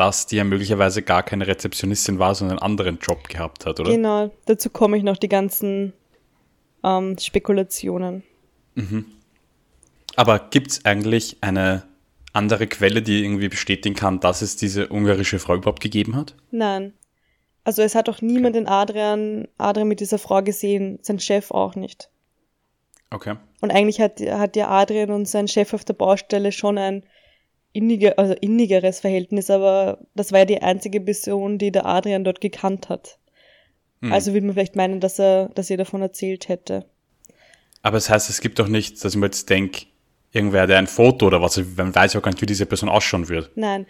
dass 0.00 0.24
die 0.24 0.36
ja 0.36 0.44
möglicherweise 0.44 1.02
gar 1.02 1.22
keine 1.22 1.46
Rezeptionistin 1.46 2.18
war, 2.18 2.34
sondern 2.34 2.58
einen 2.58 2.64
anderen 2.64 2.98
Job 3.02 3.28
gehabt 3.28 3.66
hat, 3.66 3.80
oder? 3.80 3.90
Genau, 3.90 4.30
dazu 4.46 4.70
komme 4.70 4.96
ich 4.96 5.02
noch 5.02 5.18
die 5.18 5.28
ganzen 5.28 5.92
ähm, 6.82 7.18
Spekulationen. 7.18 8.22
Mhm. 8.76 9.04
Aber 10.16 10.38
gibt 10.38 10.70
es 10.70 10.84
eigentlich 10.86 11.36
eine 11.42 11.82
andere 12.32 12.66
Quelle, 12.66 13.02
die 13.02 13.22
irgendwie 13.22 13.50
bestätigen 13.50 13.94
kann, 13.94 14.20
dass 14.20 14.40
es 14.40 14.56
diese 14.56 14.88
ungarische 14.88 15.38
Frau 15.38 15.56
überhaupt 15.56 15.82
gegeben 15.82 16.16
hat? 16.16 16.34
Nein. 16.50 16.94
Also 17.64 17.82
es 17.82 17.94
hat 17.94 18.08
auch 18.08 18.22
niemand 18.22 18.56
okay. 18.56 18.64
den 18.64 18.68
Adrian, 18.68 19.48
Adrian 19.58 19.86
mit 19.86 20.00
dieser 20.00 20.18
Frau 20.18 20.42
gesehen, 20.42 20.98
sein 21.02 21.20
Chef 21.20 21.50
auch 21.50 21.74
nicht. 21.74 22.08
Okay. 23.10 23.36
Und 23.60 23.70
eigentlich 23.70 24.00
hat, 24.00 24.18
hat 24.18 24.56
ja 24.56 24.68
Adrian 24.70 25.10
und 25.10 25.28
sein 25.28 25.46
Chef 25.46 25.74
auf 25.74 25.84
der 25.84 25.92
Baustelle 25.92 26.52
schon 26.52 26.78
ein 26.78 27.04
inniger, 27.72 28.18
also 28.18 28.34
innigeres 28.34 29.00
Verhältnis, 29.00 29.50
aber 29.50 29.98
das 30.14 30.32
war 30.32 30.40
ja 30.40 30.44
die 30.44 30.62
einzige 30.62 31.00
Person, 31.00 31.58
die 31.58 31.70
der 31.70 31.86
Adrian 31.86 32.24
dort 32.24 32.40
gekannt 32.40 32.88
hat. 32.88 33.18
Hm. 34.02 34.12
Also 34.12 34.32
würde 34.32 34.46
man 34.46 34.54
vielleicht 34.54 34.76
meinen, 34.76 35.00
dass 35.00 35.18
er, 35.18 35.50
dass 35.50 35.70
er 35.70 35.76
davon 35.76 36.02
erzählt 36.02 36.48
hätte. 36.48 36.86
Aber 37.82 37.96
es 37.96 38.04
das 38.04 38.14
heißt, 38.14 38.30
es 38.30 38.40
gibt 38.40 38.58
doch 38.58 38.68
nicht, 38.68 39.02
dass 39.02 39.14
ich 39.14 39.20
mir 39.20 39.26
jetzt 39.26 39.48
denke, 39.48 39.86
irgendwer, 40.32 40.66
der 40.66 40.78
ein 40.78 40.86
Foto 40.86 41.26
oder 41.26 41.40
was, 41.42 41.56
man 41.76 41.94
weiß 41.94 42.14
ja 42.14 42.20
gar 42.20 42.30
nicht, 42.30 42.42
wie 42.42 42.46
diese 42.46 42.66
Person 42.66 42.88
ausschauen 42.88 43.28
wird. 43.28 43.50
Nein, 43.56 43.86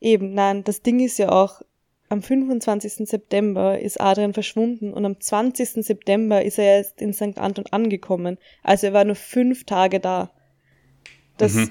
eben, 0.00 0.34
nein. 0.34 0.64
Das 0.64 0.82
Ding 0.82 1.00
ist 1.00 1.18
ja 1.18 1.30
auch, 1.30 1.62
am 2.08 2.22
25. 2.22 3.08
September 3.08 3.78
ist 3.78 4.00
Adrian 4.00 4.34
verschwunden 4.34 4.92
und 4.92 5.04
am 5.04 5.20
20. 5.20 5.84
September 5.84 6.44
ist 6.44 6.58
er 6.58 6.78
jetzt 6.78 7.00
in 7.00 7.12
St. 7.12 7.38
Anton 7.38 7.66
angekommen. 7.70 8.36
Also 8.64 8.88
er 8.88 8.92
war 8.92 9.04
nur 9.04 9.14
fünf 9.14 9.64
Tage 9.64 10.00
da. 10.00 10.32
Das 11.36 11.54
mhm. 11.54 11.70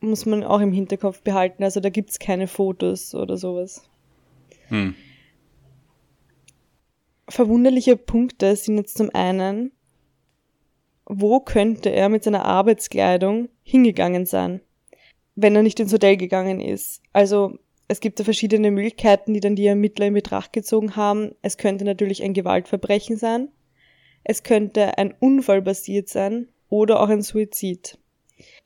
Muss 0.00 0.26
man 0.26 0.44
auch 0.44 0.60
im 0.60 0.72
Hinterkopf 0.72 1.22
behalten. 1.22 1.62
Also 1.62 1.80
da 1.80 1.90
gibt's 1.90 2.18
keine 2.18 2.46
Fotos 2.46 3.14
oder 3.14 3.36
sowas. 3.36 3.88
Hm. 4.68 4.94
Verwunderliche 7.28 7.96
Punkte 7.96 8.56
sind 8.56 8.78
jetzt 8.78 8.96
zum 8.96 9.10
einen, 9.14 9.72
wo 11.04 11.40
könnte 11.40 11.90
er 11.90 12.08
mit 12.08 12.24
seiner 12.24 12.44
Arbeitskleidung 12.44 13.48
hingegangen 13.62 14.26
sein, 14.26 14.60
wenn 15.34 15.54
er 15.54 15.62
nicht 15.62 15.78
ins 15.80 15.92
Hotel 15.92 16.16
gegangen 16.16 16.60
ist? 16.60 17.02
Also 17.12 17.58
es 17.88 18.00
gibt 18.00 18.18
ja 18.18 18.24
verschiedene 18.24 18.70
Möglichkeiten, 18.70 19.34
die 19.34 19.40
dann 19.40 19.56
die 19.56 19.66
Ermittler 19.66 20.06
in 20.06 20.14
Betracht 20.14 20.52
gezogen 20.52 20.96
haben. 20.96 21.34
Es 21.42 21.56
könnte 21.56 21.84
natürlich 21.84 22.22
ein 22.22 22.34
Gewaltverbrechen 22.34 23.16
sein. 23.16 23.48
Es 24.22 24.42
könnte 24.42 24.98
ein 24.98 25.14
Unfall 25.18 25.62
basiert 25.62 26.08
sein 26.08 26.48
oder 26.68 27.00
auch 27.00 27.08
ein 27.08 27.22
Suizid. 27.22 27.98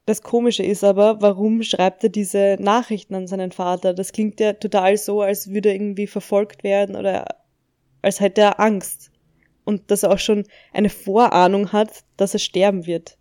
Das 0.07 0.21
Komische 0.21 0.63
ist 0.63 0.85
aber, 0.85 1.23
warum 1.23 1.63
schreibt 1.63 2.05
er 2.05 2.11
diese 2.11 2.57
Nachrichten 2.61 3.15
an 3.15 3.27
seinen 3.27 3.53
Vater? 3.53 3.95
Das 3.95 4.13
klingt 4.13 4.39
ja 4.39 4.53
total 4.53 4.97
so, 4.99 5.23
als 5.23 5.49
würde 5.49 5.71
er 5.71 5.77
irgendwie 5.77 6.07
verfolgt 6.07 6.63
werden 6.63 6.95
oder 6.95 7.25
als 8.03 8.21
hätte 8.21 8.43
er 8.43 8.61
Angst. 8.61 9.11
Und 9.65 9.91
dass 9.91 10.03
er 10.03 10.13
auch 10.13 10.19
schon 10.19 10.45
eine 10.75 10.91
Vorahnung 10.91 11.73
hat, 11.73 12.05
dass 12.19 12.35
er 12.35 12.41
sterben 12.41 12.85
wird. 12.85 13.17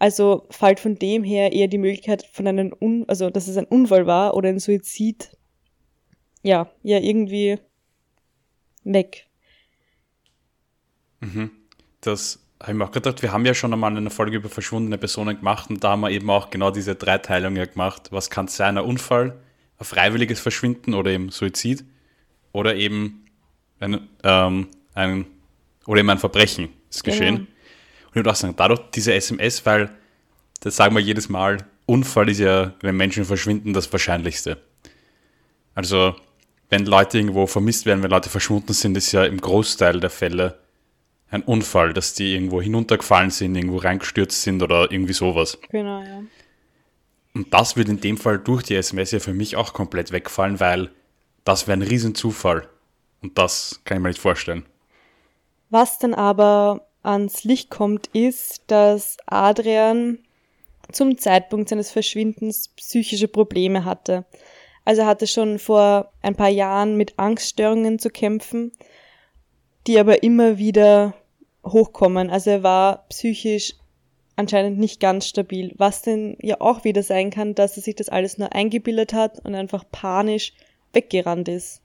Also 0.00 0.46
fällt 0.50 0.80
von 0.80 0.96
dem 0.96 1.22
her 1.22 1.52
eher 1.52 1.68
die 1.68 1.78
Möglichkeit 1.78 2.26
von 2.32 2.48
einem, 2.48 2.74
Un 2.80 3.04
also 3.06 3.30
dass 3.30 3.46
es 3.46 3.56
ein 3.56 3.66
Unfall 3.66 4.06
war 4.06 4.34
oder 4.34 4.48
ein 4.48 4.58
Suizid, 4.58 5.36
ja, 6.42 6.72
ja 6.82 6.98
irgendwie 6.98 7.58
weg. 8.82 9.28
Mhm. 11.20 11.50
Das 12.00 12.40
habe 12.60 12.72
ich 12.72 12.78
mir 12.78 12.84
auch 12.84 12.90
gedacht, 12.90 13.22
wir 13.22 13.32
haben 13.32 13.46
ja 13.46 13.54
schon 13.54 13.72
einmal 13.72 13.96
eine 13.96 14.10
Folge 14.10 14.36
über 14.36 14.50
verschwundene 14.50 14.98
Personen 14.98 15.36
gemacht 15.36 15.70
und 15.70 15.82
da 15.82 15.90
haben 15.90 16.02
wir 16.02 16.10
eben 16.10 16.28
auch 16.28 16.50
genau 16.50 16.70
diese 16.70 16.94
Dreiteilung 16.94 17.56
ja 17.56 17.64
gemacht. 17.64 18.08
Was 18.10 18.28
kann 18.28 18.48
sein, 18.48 18.76
ein 18.76 18.84
Unfall, 18.84 19.38
ein 19.78 19.84
freiwilliges 19.84 20.40
Verschwinden 20.40 20.92
oder 20.94 21.10
eben 21.10 21.30
Suizid 21.30 21.84
oder 22.52 22.76
eben 22.76 23.24
ein, 23.80 24.08
ähm, 24.22 24.68
ein 24.94 25.26
oder 25.86 26.00
eben 26.00 26.10
ein 26.10 26.18
Verbrechen 26.18 26.68
ist 26.90 27.02
geschehen. 27.02 27.36
Genau. 27.36 27.48
Und 27.48 28.08
ich 28.10 28.14
würde 28.16 28.30
auch 28.30 28.34
sagen, 28.34 28.54
dadurch 28.56 28.80
diese 28.94 29.14
SMS, 29.14 29.64
weil 29.64 29.90
das 30.60 30.76
sagen 30.76 30.94
wir 30.94 31.00
jedes 31.00 31.28
Mal, 31.28 31.64
Unfall 31.86 32.28
ist 32.28 32.38
ja, 32.38 32.74
wenn 32.82 32.96
Menschen 32.96 33.24
verschwinden, 33.24 33.72
das 33.72 33.90
Wahrscheinlichste. 33.90 34.58
Also, 35.74 36.14
wenn 36.68 36.86
Leute 36.86 37.18
irgendwo 37.18 37.46
vermisst 37.46 37.86
werden, 37.86 38.02
wenn 38.02 38.10
Leute 38.10 38.28
verschwunden 38.28 38.72
sind, 38.72 38.96
ist 38.96 39.10
ja 39.10 39.24
im 39.24 39.40
Großteil 39.40 39.98
der 39.98 40.10
Fälle 40.10 40.59
ein 41.30 41.42
Unfall, 41.42 41.92
dass 41.92 42.14
die 42.14 42.34
irgendwo 42.34 42.60
hinuntergefallen 42.60 43.30
sind, 43.30 43.54
irgendwo 43.54 43.78
reingestürzt 43.78 44.42
sind 44.42 44.62
oder 44.62 44.90
irgendwie 44.90 45.12
sowas. 45.12 45.58
Genau, 45.70 46.00
ja. 46.00 46.22
Und 47.34 47.54
das 47.54 47.76
wird 47.76 47.88
in 47.88 48.00
dem 48.00 48.18
Fall 48.18 48.38
durch 48.38 48.64
die 48.64 48.74
SMS 48.74 49.12
ja 49.12 49.20
für 49.20 49.32
mich 49.32 49.56
auch 49.56 49.72
komplett 49.72 50.10
wegfallen, 50.10 50.58
weil 50.58 50.90
das 51.44 51.68
wäre 51.68 51.78
ein 51.78 51.82
Riesenzufall. 51.82 52.68
Und 53.22 53.38
das 53.38 53.80
kann 53.84 53.98
ich 53.98 54.02
mir 54.02 54.08
nicht 54.08 54.20
vorstellen. 54.20 54.66
Was 55.68 55.98
dann 55.98 56.14
aber 56.14 56.86
ans 57.02 57.44
Licht 57.44 57.70
kommt, 57.70 58.08
ist, 58.08 58.64
dass 58.66 59.16
Adrian 59.26 60.18
zum 60.90 61.16
Zeitpunkt 61.18 61.68
seines 61.68 61.90
Verschwindens 61.92 62.68
psychische 62.68 63.28
Probleme 63.28 63.84
hatte. 63.84 64.24
Also 64.84 65.02
er 65.02 65.06
hatte 65.06 65.28
schon 65.28 65.60
vor 65.60 66.12
ein 66.22 66.34
paar 66.34 66.48
Jahren 66.48 66.96
mit 66.96 67.18
Angststörungen 67.18 68.00
zu 68.00 68.10
kämpfen, 68.10 68.72
die 69.86 69.98
aber 69.98 70.24
immer 70.24 70.58
wieder 70.58 71.14
hochkommen. 71.64 72.30
Also 72.30 72.50
er 72.50 72.62
war 72.62 73.04
psychisch 73.08 73.74
anscheinend 74.36 74.78
nicht 74.78 75.00
ganz 75.00 75.26
stabil, 75.26 75.74
was 75.76 76.02
denn 76.02 76.36
ja 76.40 76.60
auch 76.60 76.84
wieder 76.84 77.02
sein 77.02 77.30
kann, 77.30 77.54
dass 77.54 77.76
er 77.76 77.82
sich 77.82 77.94
das 77.94 78.08
alles 78.08 78.38
nur 78.38 78.52
eingebildet 78.52 79.12
hat 79.12 79.44
und 79.44 79.54
einfach 79.54 79.84
panisch 79.90 80.52
weggerannt 80.92 81.48
ist. 81.48 81.82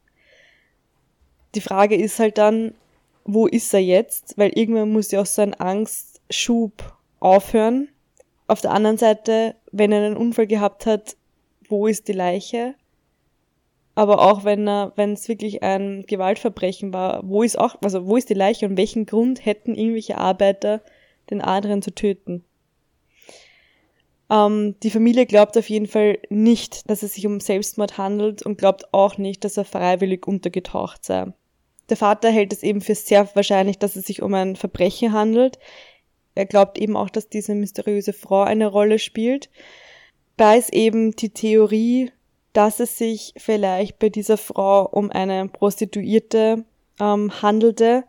Die 1.53 1.61
Frage 1.61 1.95
ist 1.95 2.19
halt 2.19 2.37
dann, 2.37 2.73
wo 3.25 3.47
ist 3.47 3.73
er 3.73 3.81
jetzt? 3.81 4.37
Weil 4.37 4.51
irgendwann 4.57 4.91
muss 4.91 5.11
ja 5.11 5.21
auch 5.21 5.25
so 5.25 5.41
ein 5.41 5.53
Angstschub 5.53 6.95
aufhören. 7.19 7.89
Auf 8.47 8.61
der 8.61 8.71
anderen 8.71 8.97
Seite, 8.97 9.55
wenn 9.71 9.91
er 9.91 10.03
einen 10.03 10.17
Unfall 10.17 10.47
gehabt 10.47 10.85
hat, 10.85 11.17
wo 11.67 11.87
ist 11.87 12.07
die 12.07 12.13
Leiche? 12.13 12.75
Aber 13.95 14.21
auch 14.21 14.43
wenn 14.43 14.67
er, 14.67 14.91
wenn 14.97 15.13
es 15.13 15.29
wirklich 15.29 15.63
ein 15.63 16.03
Gewaltverbrechen 16.05 16.93
war, 16.93 17.27
wo 17.27 17.43
ist 17.43 17.57
auch, 17.57 17.77
also 17.81 18.05
wo 18.05 18.17
ist 18.17 18.29
die 18.29 18.33
Leiche 18.33 18.65
und 18.65 18.77
welchen 18.77 19.05
Grund 19.05 19.45
hätten 19.45 19.73
irgendwelche 19.73 20.17
Arbeiter, 20.17 20.81
den 21.29 21.41
Adrian 21.41 21.81
zu 21.81 21.95
töten? 21.95 22.43
Ähm, 24.29 24.75
die 24.83 24.89
Familie 24.89 25.25
glaubt 25.25 25.57
auf 25.57 25.69
jeden 25.69 25.87
Fall 25.87 26.19
nicht, 26.29 26.89
dass 26.89 27.03
es 27.03 27.13
sich 27.13 27.25
um 27.25 27.39
Selbstmord 27.39 27.97
handelt 27.97 28.43
und 28.43 28.57
glaubt 28.57 28.93
auch 28.93 29.17
nicht, 29.17 29.43
dass 29.45 29.55
er 29.57 29.65
freiwillig 29.65 30.27
untergetaucht 30.27 31.05
sei. 31.05 31.27
Der 31.89 31.97
Vater 31.97 32.29
hält 32.31 32.51
es 32.51 32.63
eben 32.63 32.81
für 32.81 32.95
sehr 32.95 33.29
wahrscheinlich, 33.35 33.77
dass 33.77 33.95
es 33.95 34.05
sich 34.05 34.21
um 34.21 34.33
ein 34.33 34.55
Verbrechen 34.55 35.13
handelt. 35.13 35.59
Er 36.33 36.45
glaubt 36.45 36.79
eben 36.79 36.97
auch, 36.97 37.09
dass 37.09 37.29
diese 37.29 37.53
mysteriöse 37.53 38.11
Frau 38.11 38.41
eine 38.41 38.67
Rolle 38.67 38.99
spielt. 38.99 39.49
Da 40.35 40.55
ist 40.55 40.73
eben 40.73 41.15
die 41.15 41.29
Theorie, 41.29 42.11
dass 42.55 42.79
es 42.79 42.97
sich 42.97 43.33
vielleicht 43.37 43.99
bei 43.99 44.09
dieser 44.09 44.37
Frau 44.37 44.85
um 44.85 45.11
eine 45.11 45.49
Prostituierte 45.49 46.63
ähm, 47.01 47.41
handelte, 47.41 48.05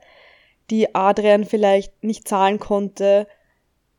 die 0.70 0.94
Adrian 0.94 1.44
vielleicht 1.44 2.04
nicht 2.04 2.28
zahlen 2.28 2.60
konnte 2.60 3.26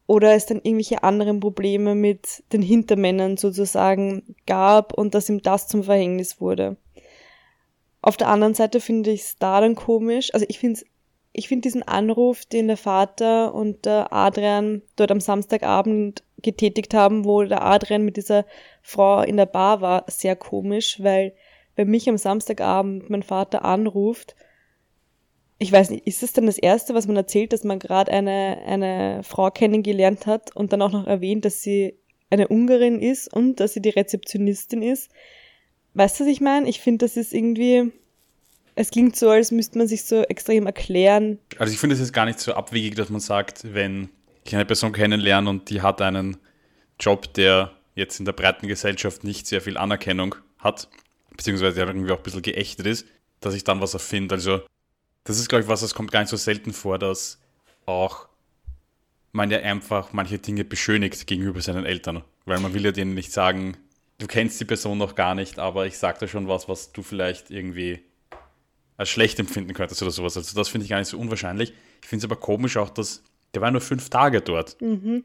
oder 0.05 0.33
es 0.33 0.45
dann 0.45 0.61
irgendwelche 0.63 1.03
anderen 1.03 1.41
Probleme 1.41 1.95
mit 1.95 2.43
den 2.53 2.61
Hintermännern 2.61 3.35
sozusagen 3.35 4.35
gab 4.45 4.93
und 4.93 5.15
dass 5.15 5.29
ihm 5.29 5.41
das 5.41 5.67
zum 5.67 5.83
Verhängnis 5.83 6.39
wurde. 6.39 6.77
Auf 8.01 8.15
der 8.15 8.29
anderen 8.29 8.53
Seite 8.53 8.79
finde 8.79 9.11
ich 9.11 9.21
es 9.21 9.37
da 9.37 9.59
dann 9.59 9.75
komisch. 9.75 10.33
Also 10.33 10.45
ich 10.47 10.59
finde 10.59 10.79
ich 11.33 11.49
finde 11.49 11.63
diesen 11.63 11.83
Anruf, 11.83 12.45
den 12.45 12.67
der 12.67 12.77
Vater 12.77 13.53
und 13.53 13.85
der 13.85 14.13
Adrian 14.13 14.81
dort 14.95 15.11
am 15.11 15.19
Samstagabend 15.19 16.23
getätigt 16.41 16.93
haben, 16.93 17.25
wo 17.25 17.43
der 17.43 17.63
Adrian 17.63 18.03
mit 18.03 18.17
dieser 18.17 18.45
Frau 18.81 19.21
in 19.21 19.37
der 19.37 19.45
Bar 19.45 19.81
war, 19.81 20.05
sehr 20.07 20.35
komisch, 20.35 21.01
weil 21.01 21.33
wenn 21.75 21.89
mich 21.89 22.09
am 22.09 22.17
Samstagabend 22.17 23.09
mein 23.09 23.23
Vater 23.23 23.65
anruft 23.65 24.35
ich 25.59 25.71
weiß 25.71 25.89
nicht, 25.89 26.05
ist 26.05 26.23
es 26.23 26.33
dann 26.33 26.45
das 26.45 26.57
Erste, 26.57 26.93
was 26.93 27.07
man 27.07 27.15
erzählt, 27.15 27.51
dass 27.51 27.63
man 27.63 27.79
gerade 27.79 28.11
eine, 28.11 28.59
eine 28.65 29.21
Frau 29.23 29.49
kennengelernt 29.49 30.27
hat 30.27 30.55
und 30.55 30.71
dann 30.71 30.81
auch 30.81 30.91
noch 30.91 31.07
erwähnt, 31.07 31.45
dass 31.45 31.61
sie 31.61 31.95
eine 32.29 32.47
Ungarin 32.47 33.01
ist 33.01 33.33
und 33.33 33.59
dass 33.59 33.73
sie 33.73 33.81
die 33.81 33.89
Rezeptionistin 33.89 34.81
ist? 34.81 35.09
Weißt 35.93 36.19
du, 36.19 36.25
was 36.25 36.31
ich 36.31 36.41
meine? 36.41 36.69
Ich 36.69 36.79
finde, 36.79 37.05
das 37.05 37.17
ist 37.17 37.33
irgendwie, 37.33 37.91
es 38.75 38.91
klingt 38.91 39.15
so, 39.15 39.29
als 39.29 39.51
müsste 39.51 39.79
man 39.79 39.87
sich 39.87 40.03
so 40.03 40.21
extrem 40.23 40.67
erklären. 40.67 41.39
Also 41.57 41.73
ich 41.73 41.79
finde 41.79 41.95
es 41.95 42.01
jetzt 42.01 42.13
gar 42.13 42.25
nicht 42.25 42.39
so 42.39 42.53
abwegig, 42.53 42.95
dass 42.95 43.09
man 43.09 43.21
sagt, 43.21 43.73
wenn 43.73 44.09
eine 44.55 44.65
Person 44.65 44.91
kennenlerne 44.93 45.49
und 45.49 45.69
die 45.69 45.81
hat 45.81 46.01
einen 46.01 46.37
Job, 46.99 47.33
der 47.33 47.71
jetzt 47.95 48.19
in 48.19 48.25
der 48.25 48.33
breiten 48.33 48.67
Gesellschaft 48.67 49.23
nicht 49.23 49.47
sehr 49.47 49.61
viel 49.61 49.77
Anerkennung 49.77 50.35
hat, 50.59 50.87
beziehungsweise 51.35 51.79
irgendwie 51.79 52.11
auch 52.11 52.17
ein 52.17 52.23
bisschen 52.23 52.41
geächtet 52.41 52.85
ist, 52.85 53.07
dass 53.39 53.53
ich 53.53 53.63
dann 53.63 53.81
was 53.81 53.93
erfinde. 53.93 54.35
Also 54.35 54.61
das 55.23 55.39
ist, 55.39 55.49
glaube 55.49 55.63
ich, 55.63 55.67
was, 55.67 55.81
das 55.81 55.93
kommt 55.93 56.11
gar 56.11 56.21
nicht 56.21 56.29
so 56.29 56.37
selten 56.37 56.73
vor, 56.73 56.99
dass 56.99 57.39
auch 57.85 58.27
man 59.31 59.51
ja 59.51 59.59
einfach 59.59 60.13
manche 60.13 60.39
Dinge 60.39 60.63
beschönigt 60.63 61.27
gegenüber 61.27 61.61
seinen 61.61 61.85
Eltern. 61.85 62.23
Weil 62.45 62.59
man 62.59 62.73
will 62.73 62.85
ja 62.85 62.91
denen 62.91 63.13
nicht 63.13 63.31
sagen, 63.31 63.77
du 64.19 64.27
kennst 64.27 64.59
die 64.59 64.65
Person 64.65 64.97
noch 64.97 65.15
gar 65.15 65.35
nicht, 65.35 65.59
aber 65.59 65.85
ich 65.85 65.97
sage 65.97 66.19
da 66.19 66.27
schon 66.27 66.47
was, 66.47 66.69
was 66.69 66.91
du 66.91 67.03
vielleicht 67.03 67.51
irgendwie 67.51 67.99
als 68.95 69.09
schlecht 69.09 69.39
empfinden 69.39 69.73
könntest 69.73 70.01
oder 70.01 70.11
sowas. 70.11 70.37
Also 70.37 70.55
das 70.55 70.69
finde 70.69 70.85
ich 70.85 70.89
gar 70.89 70.99
nicht 70.99 71.09
so 71.09 71.19
unwahrscheinlich. 71.19 71.73
Ich 72.01 72.07
finde 72.07 72.25
es 72.25 72.31
aber 72.31 72.39
komisch 72.39 72.77
auch, 72.77 72.89
dass 72.89 73.23
der 73.57 73.61
war 73.63 73.71
nur 73.71 73.81
fünf 73.81 74.11
Tage 74.11 74.41
dort. 74.41 74.79
Mhm. 74.83 75.23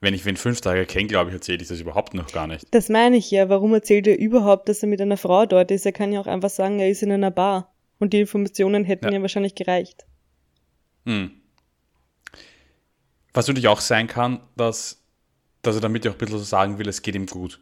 Wenn 0.00 0.14
ich 0.14 0.24
wen 0.24 0.38
fünf 0.38 0.62
Tage 0.62 0.86
kenne, 0.86 1.08
glaube 1.08 1.28
ich, 1.28 1.34
erzähle 1.34 1.60
ich 1.60 1.68
das 1.68 1.78
überhaupt 1.78 2.14
noch 2.14 2.32
gar 2.32 2.46
nicht. 2.46 2.66
Das 2.70 2.88
meine 2.88 3.18
ich 3.18 3.30
ja. 3.30 3.50
Warum 3.50 3.74
erzählt 3.74 4.06
er 4.06 4.18
überhaupt, 4.18 4.66
dass 4.70 4.82
er 4.82 4.88
mit 4.88 4.98
einer 5.02 5.18
Frau 5.18 5.44
dort 5.44 5.70
ist? 5.70 5.84
Er 5.84 5.92
kann 5.92 6.10
ja 6.10 6.20
auch 6.20 6.26
einfach 6.26 6.48
sagen, 6.48 6.80
er 6.80 6.88
ist 6.88 7.02
in 7.02 7.12
einer 7.12 7.30
Bar. 7.30 7.70
Und 7.98 8.14
die 8.14 8.20
Informationen 8.20 8.84
hätten 8.84 9.04
ja, 9.04 9.12
ja 9.12 9.20
wahrscheinlich 9.20 9.54
gereicht. 9.54 10.06
Hm. 11.04 11.32
Was 13.34 13.46
natürlich 13.46 13.68
auch 13.68 13.80
sein 13.82 14.06
kann, 14.06 14.40
dass, 14.56 15.04
dass 15.60 15.74
er 15.74 15.82
damit 15.82 16.06
ja 16.06 16.12
auch 16.12 16.14
ein 16.14 16.18
bisschen 16.18 16.38
so 16.38 16.44
sagen 16.44 16.78
will, 16.78 16.88
es 16.88 17.02
geht 17.02 17.14
ihm 17.14 17.26
gut. 17.26 17.60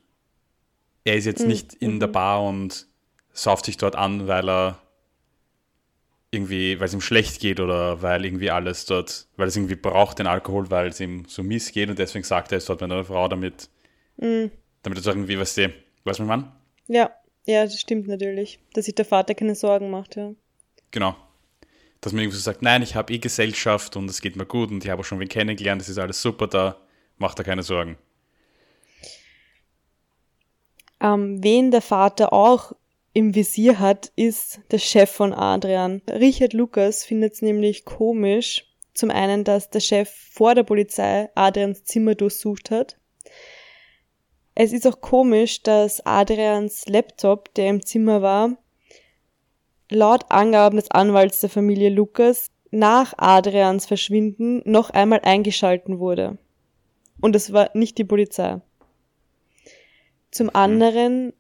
Er 1.03 1.17
ist 1.17 1.25
jetzt 1.25 1.41
hm. 1.41 1.49
nicht 1.49 1.75
in 1.75 1.95
mhm. 1.95 2.01
der 2.01 2.07
Bar 2.07 2.45
und 2.45 2.87
sauft 3.33 3.65
sich 3.65 3.79
dort 3.79 3.97
an, 3.97 4.29
weil 4.29 4.49
er 4.49 4.82
irgendwie, 6.33 6.81
weil 6.81 6.87
es 6.87 6.95
ihm 6.95 7.01
schlecht 7.01 7.41
geht 7.41 7.61
oder 7.61 8.03
weil 8.03 8.25
irgendwie 8.25 8.51
alles 8.51 8.87
dort, 8.87 9.29
weil 9.37 9.49
es 9.49 9.57
irgendwie 9.57 9.77
braucht 9.77 10.19
den 10.19 10.27
Alkohol, 10.27 10.71
weil 10.71 10.89
es 10.89 10.99
ihm 10.99 11.25
so 11.29 11.43
mies 11.43 11.71
geht 11.71 11.91
und 11.91 11.99
deswegen 11.99 12.25
sagt 12.25 12.51
er 12.53 12.59
es 12.59 12.65
dort 12.65 12.81
mit 12.81 12.91
einer 12.91 13.05
Frau, 13.05 13.29
damit, 13.29 13.69
mm. 14.17 14.47
damit 14.83 14.99
es 14.99 15.07
irgendwie, 15.07 15.39
was 15.39 15.55
die, 15.55 15.69
weiß 16.05 16.19
man 16.21 16.29
wann? 16.29 16.53
Ja. 16.89 17.11
Ja, 17.45 17.65
das 17.65 17.79
stimmt 17.81 18.07
natürlich. 18.07 18.61
Dass 18.73 18.85
sich 18.85 18.95
der 18.95 19.05
Vater 19.05 19.35
keine 19.35 19.55
Sorgen 19.55 19.91
macht, 19.91 20.17
ja. 20.17 20.33
Genau. 20.91 21.17
Dass 22.01 22.13
man 22.13 22.23
irgendwie 22.23 22.37
so 22.37 22.43
sagt, 22.43 22.63
nein, 22.63 22.83
ich 22.83 22.95
habe 22.95 23.13
eh 23.13 23.19
Gesellschaft 23.19 23.97
und 23.97 24.09
es 24.09 24.21
geht 24.21 24.37
mir 24.37 24.47
gut 24.47 24.71
und 24.71 24.85
ich 24.85 24.91
habe 24.91 25.01
auch 25.01 25.05
schon 25.05 25.21
wen 25.21 25.29
kennengelernt, 25.29 25.81
das 25.81 25.89
ist 25.89 25.99
alles 25.99 26.23
super 26.23 26.47
da, 26.47 26.77
macht 27.19 27.39
er 27.39 27.45
keine 27.45 27.63
Sorgen. 27.63 27.99
Ähm, 31.01 31.43
wen 31.43 31.73
der 31.73 31.83
Vater 31.83 32.33
auch 32.33 32.73
im 33.13 33.35
Visier 33.35 33.79
hat, 33.79 34.13
ist 34.17 34.61
der 34.71 34.79
Chef 34.79 35.11
von 35.11 35.33
Adrian. 35.33 36.03
Richard 36.09 36.53
Lukas 36.53 37.05
findet 37.05 37.35
es 37.35 37.43
nämlich 37.43 37.85
komisch, 37.85 38.67
zum 38.95 39.11
einen, 39.11 39.45
dass 39.45 39.71
der 39.71 39.81
Chef 39.81 40.11
vor 40.11 40.55
der 40.55 40.65
Polizei 40.65 41.31
Adrians 41.35 41.85
Zimmer 41.85 42.15
durchsucht 42.15 42.71
hat 42.71 42.97
es 44.55 44.73
ist 44.73 44.87
auch 44.87 45.01
komisch, 45.01 45.63
dass 45.63 46.05
Adrians 46.05 46.87
Laptop, 46.87 47.55
der 47.55 47.71
im 47.71 47.85
Zimmer 47.85 48.21
war, 48.21 48.57
laut 49.91 50.27
Angaben 50.31 50.77
des 50.77 50.91
Anwalts 50.91 51.41
der 51.41 51.51
Familie 51.51 51.89
Lukas 51.89 52.51
nach 52.71 53.15
Adrians 53.17 53.87
Verschwinden 53.87 54.63
noch 54.65 54.91
einmal 54.91 55.21
eingeschalten 55.23 55.99
wurde. 55.99 56.39
Und 57.21 57.37
es 57.37 57.53
war 57.53 57.71
nicht 57.75 57.99
die 57.99 58.05
Polizei. 58.05 58.61
Zum 60.31 60.49
hm. 60.49 60.57
anderen 60.57 61.33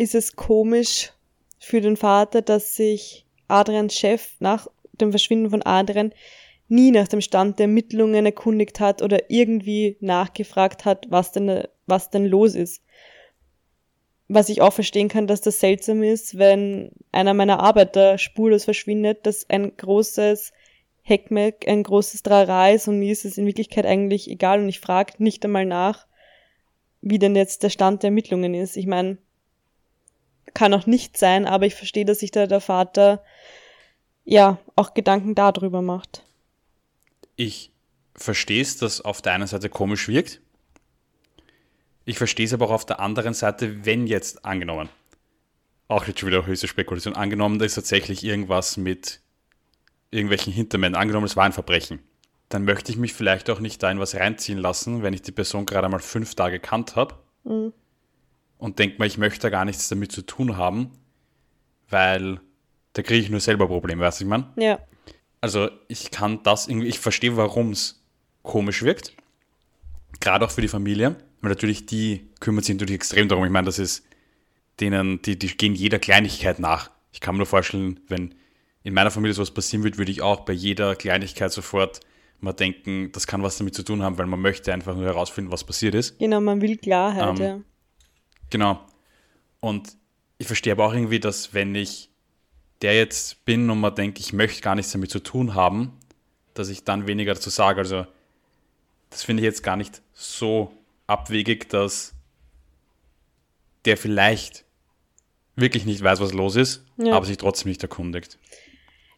ist 0.00 0.14
es 0.14 0.34
komisch 0.34 1.12
für 1.58 1.82
den 1.82 1.98
Vater, 1.98 2.40
dass 2.40 2.74
sich 2.74 3.26
Adrians 3.48 3.94
Chef 3.94 4.30
nach 4.38 4.66
dem 4.92 5.10
Verschwinden 5.10 5.50
von 5.50 5.62
Adrian 5.62 6.14
nie 6.68 6.90
nach 6.90 7.06
dem 7.06 7.20
Stand 7.20 7.58
der 7.58 7.64
Ermittlungen 7.64 8.24
erkundigt 8.24 8.80
hat 8.80 9.02
oder 9.02 9.28
irgendwie 9.28 9.98
nachgefragt 10.00 10.86
hat, 10.86 11.06
was 11.10 11.32
denn, 11.32 11.64
was 11.86 12.08
denn 12.08 12.24
los 12.24 12.54
ist. 12.54 12.82
Was 14.26 14.48
ich 14.48 14.62
auch 14.62 14.72
verstehen 14.72 15.08
kann, 15.08 15.26
dass 15.26 15.42
das 15.42 15.60
seltsam 15.60 16.02
ist, 16.02 16.38
wenn 16.38 16.92
einer 17.12 17.34
meiner 17.34 17.60
Arbeiter 17.60 18.16
spurlos 18.16 18.64
verschwindet, 18.64 19.26
dass 19.26 19.50
ein 19.50 19.76
großes 19.76 20.52
Heckmeck, 21.02 21.66
ein 21.68 21.82
großes 21.82 22.22
Trara 22.22 22.70
ist 22.70 22.88
und 22.88 23.00
mir 23.00 23.12
ist 23.12 23.26
es 23.26 23.36
in 23.36 23.46
Wirklichkeit 23.46 23.84
eigentlich 23.84 24.30
egal 24.30 24.60
und 24.60 24.68
ich 24.70 24.80
frage 24.80 25.14
nicht 25.18 25.44
einmal 25.44 25.66
nach, 25.66 26.06
wie 27.02 27.18
denn 27.18 27.36
jetzt 27.36 27.64
der 27.64 27.70
Stand 27.70 28.02
der 28.02 28.08
Ermittlungen 28.08 28.54
ist. 28.54 28.78
Ich 28.78 28.86
meine, 28.86 29.18
kann 30.54 30.74
auch 30.74 30.86
nicht 30.86 31.16
sein, 31.16 31.46
aber 31.46 31.66
ich 31.66 31.74
verstehe, 31.74 32.04
dass 32.04 32.20
sich 32.20 32.30
da 32.30 32.46
der 32.46 32.60
Vater 32.60 33.22
ja 34.24 34.58
auch 34.76 34.94
Gedanken 34.94 35.34
darüber 35.34 35.82
macht 35.82 36.22
ich 37.40 37.72
verstehe 38.14 38.60
es, 38.60 38.76
dass 38.76 39.00
auf 39.00 39.22
der 39.22 39.32
einen 39.32 39.46
Seite 39.46 39.70
komisch 39.70 40.08
wirkt. 40.08 40.42
Ich 42.04 42.18
verstehe 42.18 42.44
es 42.44 42.52
aber 42.52 42.66
auch 42.66 42.72
auf 42.72 42.84
der 42.84 43.00
anderen 43.00 43.32
Seite, 43.32 43.86
wenn 43.86 44.06
jetzt 44.06 44.44
angenommen, 44.44 44.90
auch 45.88 46.06
jetzt 46.06 46.20
schon 46.20 46.28
wieder 46.28 46.44
höchste 46.44 46.68
Spekulation, 46.68 47.14
angenommen, 47.14 47.58
da 47.58 47.64
ist 47.64 47.76
tatsächlich 47.76 48.24
irgendwas 48.24 48.76
mit 48.76 49.20
irgendwelchen 50.10 50.52
Hintermännern, 50.52 51.00
angenommen, 51.00 51.24
es 51.24 51.36
war 51.36 51.44
ein 51.44 51.52
Verbrechen, 51.52 52.00
dann 52.50 52.64
möchte 52.64 52.92
ich 52.92 52.98
mich 52.98 53.14
vielleicht 53.14 53.48
auch 53.48 53.60
nicht 53.60 53.82
da 53.82 53.90
in 53.90 54.00
was 54.00 54.14
reinziehen 54.14 54.58
lassen, 54.58 55.02
wenn 55.02 55.14
ich 55.14 55.22
die 55.22 55.32
Person 55.32 55.64
gerade 55.64 55.88
mal 55.88 56.00
fünf 56.00 56.34
Tage 56.34 56.60
kannt 56.60 56.94
habe 56.94 57.14
mhm. 57.44 57.72
Und 58.60 58.78
denke 58.78 58.98
mal, 58.98 59.06
ich 59.06 59.18
möchte 59.18 59.40
da 59.40 59.50
gar 59.50 59.64
nichts 59.64 59.88
damit 59.88 60.12
zu 60.12 60.22
tun 60.22 60.56
haben, 60.56 60.90
weil 61.88 62.40
da 62.92 63.02
kriege 63.02 63.20
ich 63.20 63.30
nur 63.30 63.40
selber 63.40 63.66
Probleme, 63.66 64.02
weißt 64.02 64.20
du, 64.20 64.24
ich 64.24 64.30
meine? 64.30 64.52
Ja. 64.56 64.78
Also 65.40 65.70
ich 65.88 66.10
kann 66.10 66.42
das 66.42 66.68
irgendwie, 66.68 66.88
ich 66.88 66.98
verstehe, 66.98 67.36
warum 67.36 67.70
es 67.70 68.04
komisch 68.42 68.82
wirkt. 68.82 69.14
Gerade 70.20 70.44
auch 70.44 70.50
für 70.50 70.60
die 70.60 70.68
Familie, 70.68 71.16
weil 71.40 71.50
natürlich 71.50 71.86
die 71.86 72.28
kümmert 72.40 72.64
sich 72.64 72.74
natürlich 72.74 72.94
extrem 72.94 73.28
darum. 73.28 73.44
Ich 73.44 73.50
meine, 73.50 73.66
das 73.66 73.78
ist 73.78 74.04
denen, 74.80 75.22
die, 75.22 75.38
die 75.38 75.48
gehen 75.48 75.74
jeder 75.74 75.98
Kleinigkeit 75.98 76.58
nach. 76.58 76.90
Ich 77.12 77.20
kann 77.20 77.34
mir 77.34 77.38
nur 77.38 77.46
vorstellen, 77.46 78.00
wenn 78.08 78.34
in 78.82 78.94
meiner 78.94 79.10
Familie 79.10 79.34
sowas 79.34 79.50
passieren 79.50 79.82
würde, 79.82 79.98
würde 79.98 80.12
ich 80.12 80.22
auch 80.22 80.40
bei 80.40 80.52
jeder 80.52 80.94
Kleinigkeit 80.94 81.52
sofort 81.52 82.00
mal 82.40 82.52
denken, 82.52 83.10
das 83.12 83.26
kann 83.26 83.42
was 83.42 83.58
damit 83.58 83.74
zu 83.74 83.82
tun 83.82 84.02
haben, 84.02 84.16
weil 84.18 84.26
man 84.26 84.40
möchte 84.40 84.72
einfach 84.72 84.94
nur 84.94 85.04
herausfinden, 85.04 85.52
was 85.52 85.64
passiert 85.64 85.94
ist. 85.94 86.18
Genau, 86.18 86.40
man 86.40 86.60
will 86.60 86.76
Klarheit, 86.76 87.38
ähm, 87.38 87.44
ja. 87.44 87.60
Genau. 88.50 88.80
Und 89.60 89.96
ich 90.38 90.46
verstehe 90.46 90.72
aber 90.72 90.86
auch 90.86 90.94
irgendwie, 90.94 91.20
dass 91.20 91.54
wenn 91.54 91.74
ich 91.74 92.10
der 92.82 92.96
jetzt 92.96 93.44
bin 93.44 93.68
und 93.68 93.80
man 93.80 93.94
denkt, 93.94 94.18
ich 94.18 94.32
möchte 94.32 94.62
gar 94.62 94.74
nichts 94.74 94.92
damit 94.92 95.10
zu 95.10 95.20
tun 95.20 95.54
haben, 95.54 95.98
dass 96.54 96.68
ich 96.68 96.84
dann 96.84 97.06
weniger 97.06 97.34
dazu 97.34 97.50
sage. 97.50 97.80
Also 97.80 98.06
das 99.10 99.22
finde 99.22 99.42
ich 99.42 99.44
jetzt 99.44 99.62
gar 99.62 99.76
nicht 99.76 100.02
so 100.12 100.72
abwegig, 101.06 101.68
dass 101.68 102.14
der 103.84 103.96
vielleicht 103.96 104.64
wirklich 105.56 105.84
nicht 105.84 106.02
weiß, 106.02 106.20
was 106.20 106.32
los 106.32 106.56
ist, 106.56 106.84
ja. 106.96 107.14
aber 107.14 107.26
sich 107.26 107.36
trotzdem 107.36 107.68
nicht 107.68 107.82
erkundigt. 107.82 108.38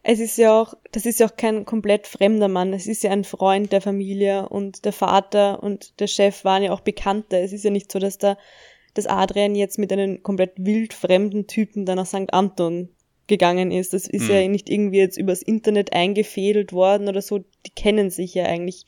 Es 0.05 0.19
ist 0.19 0.37
ja 0.37 0.59
auch, 0.59 0.73
das 0.91 1.05
ist 1.05 1.21
ja 1.21 1.27
auch 1.27 1.37
kein 1.37 1.63
komplett 1.63 2.07
fremder 2.07 2.49
Mann. 2.49 2.73
Es 2.73 2.87
ist 2.87 3.03
ja 3.03 3.11
ein 3.11 3.23
Freund 3.23 3.71
der 3.71 3.79
Familie 3.79 4.49
und 4.49 4.83
der 4.83 4.91
Vater 4.91 5.63
und 5.63 5.97
der 6.01 6.07
Chef 6.07 6.43
waren 6.43 6.63
ja 6.63 6.73
auch 6.73 6.81
Bekannte. 6.81 7.37
Es 7.37 7.53
ist 7.53 7.63
ja 7.63 7.71
nicht 7.71 7.89
so, 7.89 7.99
dass 7.99 8.17
da, 8.17 8.37
dass 8.93 9.07
Adrian 9.07 9.55
jetzt 9.55 9.79
mit 9.79 9.91
einem 9.91 10.21
komplett 10.23 10.53
wildfremden 10.57 11.47
Typen 11.47 11.85
dann 11.85 11.97
nach 11.97 12.05
St. 12.05 12.33
Anton 12.33 12.89
gegangen 13.27 13.71
ist. 13.71 13.93
Das 13.93 14.07
ist 14.07 14.27
hm. 14.27 14.35
ja 14.35 14.47
nicht 14.47 14.69
irgendwie 14.69 14.97
jetzt 14.97 15.17
übers 15.17 15.41
Internet 15.41 15.93
eingefädelt 15.93 16.73
worden 16.73 17.07
oder 17.07 17.21
so. 17.21 17.39
Die 17.39 17.71
kennen 17.75 18.09
sich 18.09 18.33
ja 18.33 18.45
eigentlich. 18.45 18.85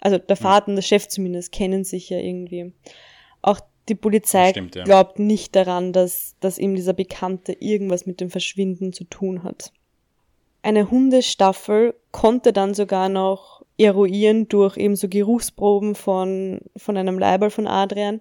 Also 0.00 0.18
der 0.18 0.36
hm. 0.36 0.42
Vater 0.42 0.68
und 0.68 0.76
der 0.76 0.82
Chef 0.82 1.08
zumindest 1.08 1.52
kennen 1.52 1.84
sich 1.84 2.10
ja 2.10 2.18
irgendwie. 2.18 2.72
Auch 3.42 3.60
die 3.88 3.94
Polizei 3.94 4.50
stimmt, 4.50 4.76
ja. 4.76 4.84
glaubt 4.84 5.18
nicht 5.18 5.56
daran, 5.56 5.92
dass, 5.92 6.36
dass 6.40 6.58
ihm 6.58 6.74
dieser 6.74 6.92
Bekannte 6.92 7.52
irgendwas 7.58 8.06
mit 8.06 8.20
dem 8.20 8.30
Verschwinden 8.30 8.92
zu 8.92 9.04
tun 9.04 9.42
hat. 9.42 9.72
Eine 10.62 10.90
Hundestaffel 10.90 11.94
konnte 12.12 12.52
dann 12.52 12.74
sogar 12.74 13.08
noch 13.08 13.64
eruieren 13.78 14.46
durch 14.48 14.76
eben 14.76 14.94
so 14.94 15.08
Geruchsproben 15.08 15.94
von, 15.94 16.60
von 16.76 16.96
einem 16.96 17.18
Leiberl 17.18 17.50
von 17.50 17.66
Adrian, 17.66 18.20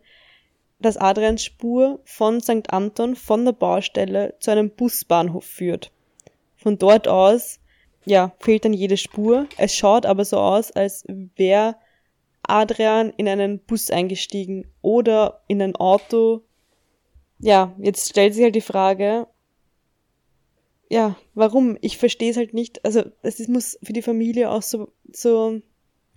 dass 0.80 0.98
Adrians 0.98 1.44
Spur 1.44 2.00
von 2.06 2.42
St. 2.42 2.72
Anton 2.72 3.16
von 3.16 3.46
der 3.46 3.52
Baustelle 3.52 4.36
zu 4.40 4.52
einem 4.52 4.70
Busbahnhof 4.70 5.46
führt. 5.46 5.92
Von 6.56 6.78
dort 6.78 7.08
aus, 7.08 7.60
ja, 8.06 8.34
fehlt 8.40 8.66
dann 8.66 8.74
jede 8.74 8.98
Spur. 8.98 9.48
Es 9.58 9.76
schaut 9.76 10.06
aber 10.06 10.26
so 10.26 10.38
aus, 10.38 10.72
als 10.72 11.06
wäre 11.36 11.76
Adrian 12.44 13.12
in 13.18 13.28
einen 13.28 13.60
Bus 13.60 13.92
eingestiegen 13.92 14.66
oder 14.82 15.42
in 15.48 15.62
ein 15.62 15.76
Auto. 15.76 16.42
Ja, 17.40 17.74
jetzt 17.78 18.10
stellt 18.10 18.34
sich 18.34 18.44
halt 18.44 18.56
die 18.56 18.62
Frage, 18.62 19.28
ja, 20.90 21.16
warum? 21.36 21.78
Ich 21.82 21.98
verstehe 21.98 22.32
es 22.32 22.38
halt 22.38 22.54
nicht. 22.54 22.84
Also 22.84 23.04
es 23.22 23.48
muss 23.48 23.78
für 23.84 23.94
die 23.94 24.02
Familie 24.02 24.50
auch 24.50 24.64
so, 24.64 24.92
so 25.12 25.62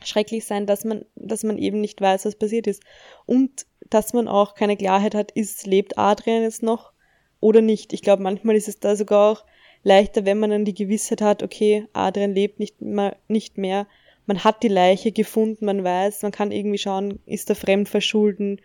schrecklich 0.06 0.44
sein, 0.44 0.66
dass 0.66 0.84
man, 0.84 1.04
dass 1.14 1.44
man 1.44 1.58
eben 1.58 1.80
nicht 1.80 2.00
weiß, 2.00 2.24
was 2.24 2.36
passiert 2.36 2.66
ist. 2.66 2.82
Und 3.26 3.66
dass 3.88 4.12
man 4.12 4.28
auch 4.28 4.54
keine 4.54 4.76
Klarheit 4.76 5.14
hat, 5.14 5.30
ist, 5.32 5.66
lebt 5.66 5.98
Adrian 5.98 6.42
jetzt 6.42 6.62
noch 6.62 6.92
oder 7.40 7.60
nicht. 7.60 7.92
Ich 7.92 8.02
glaube, 8.02 8.22
manchmal 8.22 8.56
ist 8.56 8.68
es 8.68 8.80
da 8.80 8.96
sogar 8.96 9.32
auch 9.32 9.44
leichter, 9.82 10.24
wenn 10.24 10.38
man 10.38 10.50
dann 10.50 10.64
die 10.64 10.74
Gewissheit 10.74 11.20
hat, 11.20 11.42
okay, 11.42 11.86
Adrian 11.92 12.34
lebt 12.34 12.58
nicht 12.58 12.80
mehr, 12.80 13.16
nicht 13.28 13.58
mehr. 13.58 13.86
Man 14.26 14.44
hat 14.44 14.62
die 14.62 14.68
Leiche 14.68 15.12
gefunden, 15.12 15.64
man 15.64 15.82
weiß, 15.82 16.22
man 16.22 16.32
kann 16.32 16.52
irgendwie 16.52 16.78
schauen, 16.78 17.18
ist 17.26 17.50
er 17.50 17.56
fremdverschulden, 17.56 18.60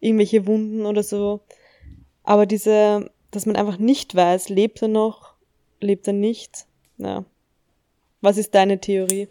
irgendwelche 0.00 0.46
Wunden 0.46 0.84
oder 0.84 1.02
so. 1.02 1.40
Aber 2.24 2.44
diese, 2.44 3.10
dass 3.30 3.46
man 3.46 3.56
einfach 3.56 3.78
nicht 3.78 4.14
weiß, 4.14 4.48
lebt 4.48 4.82
er 4.82 4.88
noch, 4.88 5.34
lebt 5.80 6.06
er 6.08 6.12
nicht, 6.12 6.66
ja. 6.98 7.24
Was 8.20 8.38
ist 8.38 8.54
deine 8.54 8.80
Theorie? 8.80 9.28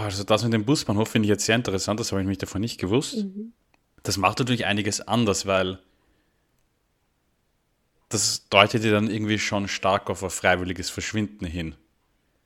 Also 0.00 0.24
das 0.24 0.42
mit 0.42 0.52
dem 0.52 0.64
Busbahnhof 0.64 1.08
finde 1.08 1.26
ich 1.26 1.30
jetzt 1.30 1.46
sehr 1.46 1.56
interessant, 1.56 2.00
das 2.00 2.10
habe 2.10 2.20
ich 2.20 2.26
mich 2.26 2.38
davon 2.38 2.60
nicht 2.60 2.80
gewusst. 2.80 3.16
Mhm. 3.16 3.52
Das 4.02 4.16
macht 4.16 4.38
natürlich 4.38 4.66
einiges 4.66 5.00
anders, 5.00 5.46
weil 5.46 5.78
das 8.08 8.48
deutet 8.48 8.84
ja 8.84 8.90
dann 8.90 9.08
irgendwie 9.08 9.38
schon 9.38 9.68
stark 9.68 10.10
auf 10.10 10.22
ein 10.22 10.30
freiwilliges 10.30 10.90
Verschwinden 10.90 11.46
hin. 11.46 11.74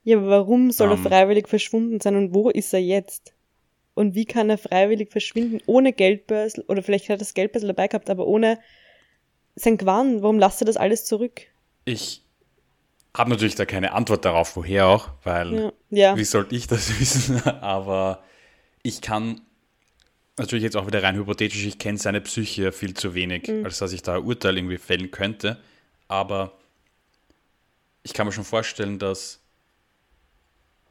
Ja, 0.04 0.18
aber 0.18 0.28
warum 0.28 0.70
soll 0.70 0.88
um, 0.88 0.94
er 0.94 0.98
ähm. 0.98 1.04
freiwillig 1.04 1.48
verschwunden 1.48 2.00
sein 2.00 2.16
und 2.16 2.34
wo 2.34 2.50
ist 2.50 2.72
er 2.72 2.80
jetzt? 2.80 3.34
Und 3.94 4.14
wie 4.14 4.24
kann 4.24 4.48
er 4.48 4.58
freiwillig 4.58 5.10
verschwinden 5.10 5.60
ohne 5.66 5.92
Geldbörsel? 5.92 6.64
Oder 6.68 6.82
vielleicht 6.82 7.06
hat 7.06 7.16
er 7.16 7.18
das 7.18 7.34
Geldbörsel 7.34 7.66
dabei 7.68 7.88
gehabt, 7.88 8.08
aber 8.08 8.26
ohne 8.26 8.60
sein 9.56 9.76
Quan. 9.76 10.22
Warum 10.22 10.38
lasst 10.38 10.62
er 10.62 10.66
das 10.66 10.76
alles 10.76 11.04
zurück? 11.04 11.42
Ich 11.84 12.22
habe 13.18 13.30
natürlich 13.30 13.56
da 13.56 13.66
keine 13.66 13.92
Antwort 13.92 14.24
darauf, 14.24 14.56
woher 14.56 14.86
auch, 14.86 15.10
weil 15.24 15.54
ja. 15.54 15.72
Ja. 15.90 16.16
wie 16.16 16.24
sollte 16.24 16.54
ich 16.54 16.66
das 16.68 16.98
wissen? 17.00 17.42
Aber 17.42 18.22
ich 18.82 19.02
kann 19.02 19.40
natürlich 20.36 20.62
jetzt 20.62 20.76
auch 20.76 20.86
wieder 20.86 21.02
rein 21.02 21.16
hypothetisch, 21.16 21.66
ich 21.66 21.78
kenne 21.78 21.98
seine 21.98 22.20
Psyche 22.20 22.70
viel 22.70 22.94
zu 22.94 23.14
wenig, 23.14 23.48
mhm. 23.48 23.64
als 23.64 23.78
dass 23.78 23.92
ich 23.92 24.02
da 24.02 24.16
ein 24.16 24.22
Urteil 24.22 24.56
irgendwie 24.56 24.78
fällen 24.78 25.10
könnte. 25.10 25.58
Aber 26.06 26.52
ich 28.04 28.14
kann 28.14 28.26
mir 28.26 28.32
schon 28.32 28.44
vorstellen, 28.44 28.98
dass 28.98 29.40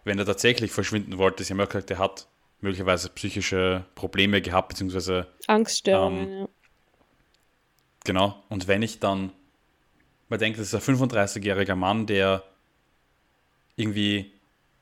wenn 0.04 0.20
er 0.20 0.26
tatsächlich 0.26 0.72
verschwinden 0.72 1.18
wollte, 1.18 1.44
sie 1.44 1.54
haben 1.54 1.60
ja 1.60 1.66
gesagt, 1.66 1.92
er 1.92 1.98
hat 1.98 2.28
möglicherweise 2.60 3.10
psychische 3.10 3.86
Probleme 3.96 4.42
gehabt, 4.42 4.70
beziehungsweise 4.70 5.28
Angststörungen, 5.48 6.28
ähm, 6.28 6.40
ja. 6.40 6.48
Genau. 8.04 8.44
Und 8.48 8.68
wenn 8.68 8.82
ich 8.82 9.00
dann 9.00 9.34
man 10.30 10.40
denkt, 10.40 10.60
das 10.60 10.74
ist 10.74 10.90
ein 10.90 10.96
35-jähriger 10.96 11.76
Mann, 11.76 12.06
der 12.06 12.44
irgendwie 13.76 14.32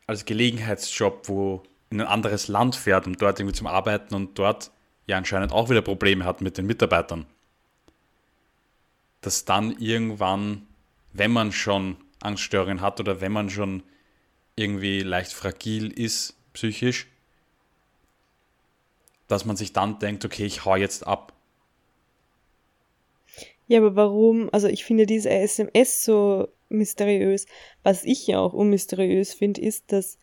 als 0.07 0.25
Gelegenheitsjob, 0.25 1.27
wo 1.27 1.63
in 1.89 2.01
ein 2.01 2.07
anderes 2.07 2.47
Land 2.47 2.75
fährt, 2.75 3.07
um 3.07 3.17
dort 3.17 3.39
irgendwie 3.39 3.55
zum 3.55 3.67
Arbeiten 3.67 4.15
und 4.15 4.37
dort 4.37 4.71
ja 5.07 5.17
anscheinend 5.17 5.51
auch 5.51 5.69
wieder 5.69 5.81
Probleme 5.81 6.25
hat 6.25 6.41
mit 6.41 6.57
den 6.57 6.65
Mitarbeitern. 6.65 7.25
Dass 9.21 9.45
dann 9.45 9.77
irgendwann, 9.79 10.67
wenn 11.13 11.31
man 11.31 11.51
schon 11.51 11.97
Angststörungen 12.21 12.81
hat 12.81 12.99
oder 12.99 13.21
wenn 13.21 13.31
man 13.31 13.49
schon 13.49 13.83
irgendwie 14.55 15.01
leicht 15.01 15.33
fragil 15.33 15.91
ist, 15.91 16.35
psychisch, 16.53 17.07
dass 19.27 19.45
man 19.45 19.55
sich 19.55 19.73
dann 19.73 19.99
denkt, 19.99 20.25
okay, 20.25 20.45
ich 20.45 20.65
hau 20.65 20.75
jetzt 20.75 21.05
ab. 21.05 21.33
Ja, 23.67 23.79
aber 23.79 23.95
warum? 23.95 24.49
Also 24.51 24.67
ich 24.67 24.85
finde 24.85 25.05
diese 25.05 25.29
SMS 25.29 26.03
so 26.03 26.47
mysteriös. 26.69 27.47
Was 27.83 28.03
ich 28.03 28.27
ja 28.27 28.39
auch 28.39 28.53
unmysteriös 28.53 29.33
finde, 29.33 29.61
ist, 29.61 29.91
dass, 29.91 30.19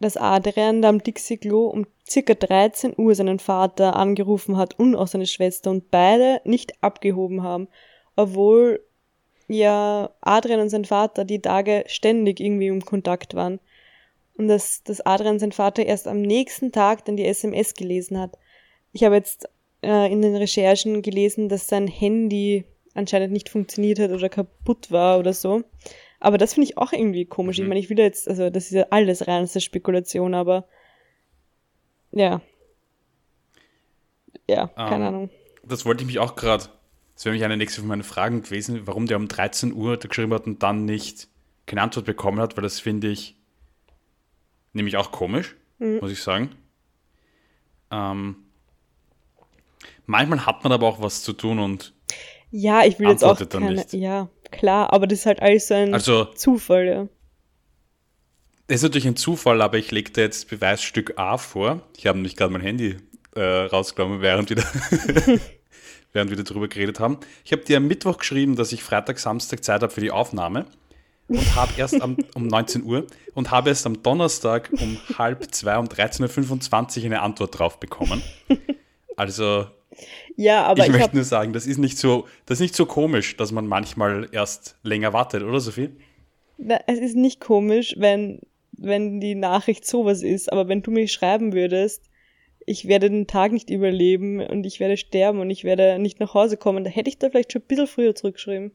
dass 0.00 0.16
Adrian 0.16 0.82
da 0.82 0.88
am 0.88 1.02
Dixie-Klo 1.02 1.66
um 1.68 1.86
circa 2.08 2.34
13 2.34 2.94
Uhr 2.96 3.14
seinen 3.14 3.38
Vater 3.38 3.96
angerufen 3.96 4.56
hat 4.56 4.78
und 4.78 4.96
auch 4.96 5.06
seine 5.06 5.26
Schwester 5.26 5.70
und 5.70 5.90
beide 5.90 6.40
nicht 6.44 6.82
abgehoben 6.82 7.42
haben, 7.42 7.68
obwohl 8.16 8.84
ja 9.46 10.10
Adrian 10.20 10.60
und 10.60 10.68
sein 10.70 10.84
Vater 10.84 11.24
die 11.24 11.40
Tage 11.40 11.84
ständig 11.86 12.40
irgendwie 12.40 12.68
im 12.68 12.84
Kontakt 12.84 13.34
waren. 13.34 13.60
Und 14.36 14.48
dass, 14.48 14.82
dass 14.84 15.00
Adrian 15.00 15.38
sein 15.38 15.52
Vater 15.52 15.84
erst 15.84 16.06
am 16.06 16.22
nächsten 16.22 16.70
Tag 16.70 17.04
dann 17.04 17.16
die 17.16 17.26
SMS 17.26 17.74
gelesen 17.74 18.18
hat. 18.20 18.38
Ich 18.92 19.04
habe 19.04 19.16
jetzt 19.16 19.48
äh, 19.88 20.12
in 20.12 20.20
den 20.20 20.36
Recherchen 20.36 21.00
gelesen, 21.00 21.48
dass 21.48 21.66
sein 21.66 21.86
Handy 21.86 22.64
anscheinend 22.92 23.32
nicht 23.32 23.48
funktioniert 23.48 23.98
hat 23.98 24.10
oder 24.10 24.28
kaputt 24.28 24.90
war 24.90 25.18
oder 25.18 25.32
so. 25.32 25.64
Aber 26.20 26.36
das 26.36 26.54
finde 26.54 26.68
ich 26.68 26.76
auch 26.76 26.92
irgendwie 26.92 27.24
komisch. 27.24 27.58
Mhm. 27.58 27.64
Ich 27.64 27.68
meine, 27.68 27.80
ich 27.80 27.90
will 27.90 27.98
jetzt, 27.98 28.28
also 28.28 28.50
das 28.50 28.64
ist 28.64 28.72
ja 28.72 28.86
alles 28.90 29.26
reinste 29.26 29.62
Spekulation, 29.62 30.34
aber 30.34 30.66
ja. 32.12 32.42
Ja, 34.46 34.66
keine 34.66 34.94
um, 34.94 35.00
ähm, 35.00 35.08
Ahnung. 35.08 35.30
Das 35.62 35.86
wollte 35.86 36.02
ich 36.02 36.06
mich 36.06 36.18
auch 36.18 36.36
gerade, 36.36 36.64
das 37.14 37.24
wäre 37.24 37.34
mich 37.34 37.44
eine 37.44 37.56
nächste 37.56 37.80
von 37.80 37.88
meinen 37.88 38.02
Fragen 38.02 38.42
gewesen, 38.42 38.86
warum 38.86 39.06
der 39.06 39.16
um 39.16 39.28
13 39.28 39.72
Uhr 39.72 39.96
geschrieben 39.96 40.34
hat 40.34 40.46
und 40.46 40.62
dann 40.62 40.84
nicht 40.84 41.28
keine 41.66 41.80
Antwort 41.80 42.04
bekommen 42.04 42.40
hat, 42.40 42.56
weil 42.56 42.62
das 42.62 42.78
finde 42.78 43.08
ich 43.08 43.36
nämlich 44.74 44.98
auch 44.98 45.12
komisch, 45.12 45.56
mhm. 45.78 45.98
muss 46.00 46.10
ich 46.10 46.22
sagen. 46.22 46.50
Ähm, 47.90 48.36
Manchmal 50.10 50.46
hat 50.46 50.64
man 50.64 50.72
aber 50.72 50.86
auch 50.86 51.02
was 51.02 51.22
zu 51.22 51.34
tun 51.34 51.58
und 51.58 51.92
ja, 52.50 52.82
ich 52.82 52.98
will 52.98 53.10
jetzt 53.10 53.22
auch 53.22 53.38
keine, 53.46 53.84
ja, 53.90 54.30
klar, 54.50 54.90
aber 54.90 55.06
das 55.06 55.18
ist 55.18 55.26
halt 55.26 55.42
alles 55.42 55.68
so 55.68 55.74
ein 55.74 55.92
also, 55.92 56.24
Zufall, 56.24 56.86
ja. 56.86 57.08
Das 58.68 58.76
ist 58.76 58.84
natürlich 58.84 59.06
ein 59.06 59.16
Zufall, 59.16 59.60
aber 59.60 59.76
ich 59.76 59.90
lege 59.90 60.10
da 60.10 60.22
jetzt 60.22 60.48
Beweisstück 60.48 61.18
A 61.18 61.36
vor. 61.36 61.82
Ich 61.98 62.06
habe 62.06 62.16
nämlich 62.16 62.36
gerade 62.36 62.50
mein 62.50 62.62
Handy 62.62 62.96
äh, 63.34 63.42
rausgenommen, 63.42 64.22
während 64.22 64.48
wir, 64.48 64.56
während 66.14 66.30
wir 66.30 66.42
darüber 66.42 66.68
geredet 66.68 67.00
haben. 67.00 67.18
Ich 67.44 67.52
habe 67.52 67.62
dir 67.62 67.76
am 67.76 67.86
Mittwoch 67.86 68.16
geschrieben, 68.16 68.56
dass 68.56 68.72
ich 68.72 68.82
Freitag, 68.82 69.18
Samstag 69.18 69.62
Zeit 69.62 69.82
habe 69.82 69.92
für 69.92 70.00
die 70.00 70.10
Aufnahme 70.10 70.64
und 71.28 71.54
habe 71.54 71.72
erst 71.76 72.00
am, 72.00 72.16
um 72.34 72.46
19 72.46 72.82
Uhr 72.82 73.06
und 73.34 73.50
habe 73.50 73.68
erst 73.68 73.84
am 73.84 74.02
Donnerstag 74.02 74.70
um 74.72 74.98
halb 75.18 75.54
zwei, 75.54 75.76
um 75.76 75.84
13.25 75.86 77.00
Uhr 77.00 77.04
eine 77.04 77.20
Antwort 77.20 77.58
drauf 77.58 77.78
bekommen. 77.78 78.22
Also 79.16 79.66
ja, 80.36 80.64
aber 80.64 80.80
ich, 80.80 80.90
ich 80.90 80.92
möchte 80.92 81.16
nur 81.16 81.24
sagen, 81.24 81.52
das 81.52 81.66
ist 81.66 81.78
nicht 81.78 81.98
so, 81.98 82.26
das 82.46 82.56
ist 82.58 82.62
nicht 82.62 82.74
so 82.74 82.86
komisch, 82.86 83.36
dass 83.36 83.52
man 83.52 83.66
manchmal 83.66 84.28
erst 84.32 84.76
länger 84.82 85.12
wartet, 85.12 85.42
oder 85.42 85.60
Sophie? 85.60 85.90
Na, 86.58 86.78
es 86.86 86.98
ist 86.98 87.16
nicht 87.16 87.40
komisch, 87.40 87.94
wenn, 87.98 88.40
wenn 88.72 89.20
die 89.20 89.34
Nachricht 89.34 89.86
sowas 89.86 90.22
ist, 90.22 90.52
aber 90.52 90.68
wenn 90.68 90.82
du 90.82 90.90
mir 90.90 91.08
schreiben 91.08 91.52
würdest, 91.52 92.04
ich 92.66 92.86
werde 92.86 93.08
den 93.08 93.26
Tag 93.26 93.52
nicht 93.52 93.70
überleben 93.70 94.40
und 94.40 94.64
ich 94.66 94.78
werde 94.78 94.96
sterben 94.96 95.40
und 95.40 95.50
ich 95.50 95.64
werde 95.64 95.98
nicht 95.98 96.20
nach 96.20 96.34
Hause 96.34 96.56
kommen, 96.56 96.84
da 96.84 96.90
hätte 96.90 97.08
ich 97.08 97.18
da 97.18 97.30
vielleicht 97.30 97.52
schon 97.52 97.62
ein 97.62 97.66
bisschen 97.66 97.86
früher 97.86 98.14
zurückgeschrieben. 98.14 98.72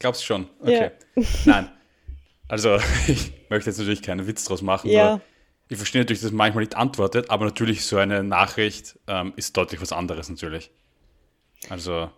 Glaubst 0.00 0.24
schon? 0.24 0.48
Okay. 0.60 0.90
Ja. 1.16 1.24
Nein. 1.44 1.68
Also, 2.48 2.76
ich 3.08 3.32
möchte 3.48 3.70
jetzt 3.70 3.78
natürlich 3.78 4.02
keinen 4.02 4.26
Witz 4.26 4.44
draus 4.44 4.62
machen. 4.62 4.90
Ja 4.90 5.20
ich 5.68 5.76
verstehe 5.76 6.00
natürlich, 6.00 6.22
dass 6.22 6.30
man 6.30 6.38
manchmal 6.38 6.64
nicht 6.64 6.76
antwortet, 6.76 7.30
aber 7.30 7.44
natürlich 7.44 7.84
so 7.84 7.98
eine 7.98 8.22
Nachricht 8.24 8.98
ähm, 9.06 9.34
ist 9.36 9.56
deutlich 9.56 9.80
was 9.80 9.92
anderes 9.92 10.28
natürlich. 10.28 10.70
Also. 11.68 12.10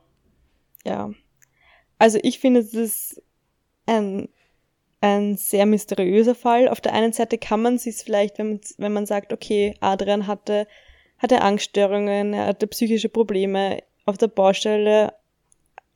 Ja. 0.84 1.10
Also 1.98 2.18
ich 2.22 2.38
finde, 2.38 2.60
es 2.60 2.72
ist 2.74 3.22
ein, 3.86 4.28
ein 5.00 5.36
sehr 5.36 5.66
mysteriöser 5.66 6.34
Fall. 6.34 6.68
Auf 6.68 6.80
der 6.80 6.94
einen 6.94 7.12
Seite 7.12 7.38
kann 7.38 7.60
man 7.60 7.78
sich 7.78 7.96
vielleicht, 7.96 8.38
wenn 8.38 8.48
man, 8.50 8.60
wenn 8.78 8.92
man 8.92 9.06
sagt, 9.06 9.32
okay, 9.32 9.74
Adrian 9.80 10.26
hatte, 10.26 10.68
hatte 11.18 11.42
Angststörungen, 11.42 12.32
er 12.32 12.46
hatte 12.46 12.66
psychische 12.68 13.08
Probleme, 13.08 13.82
auf 14.06 14.16
der 14.16 14.28
Baustelle 14.28 15.12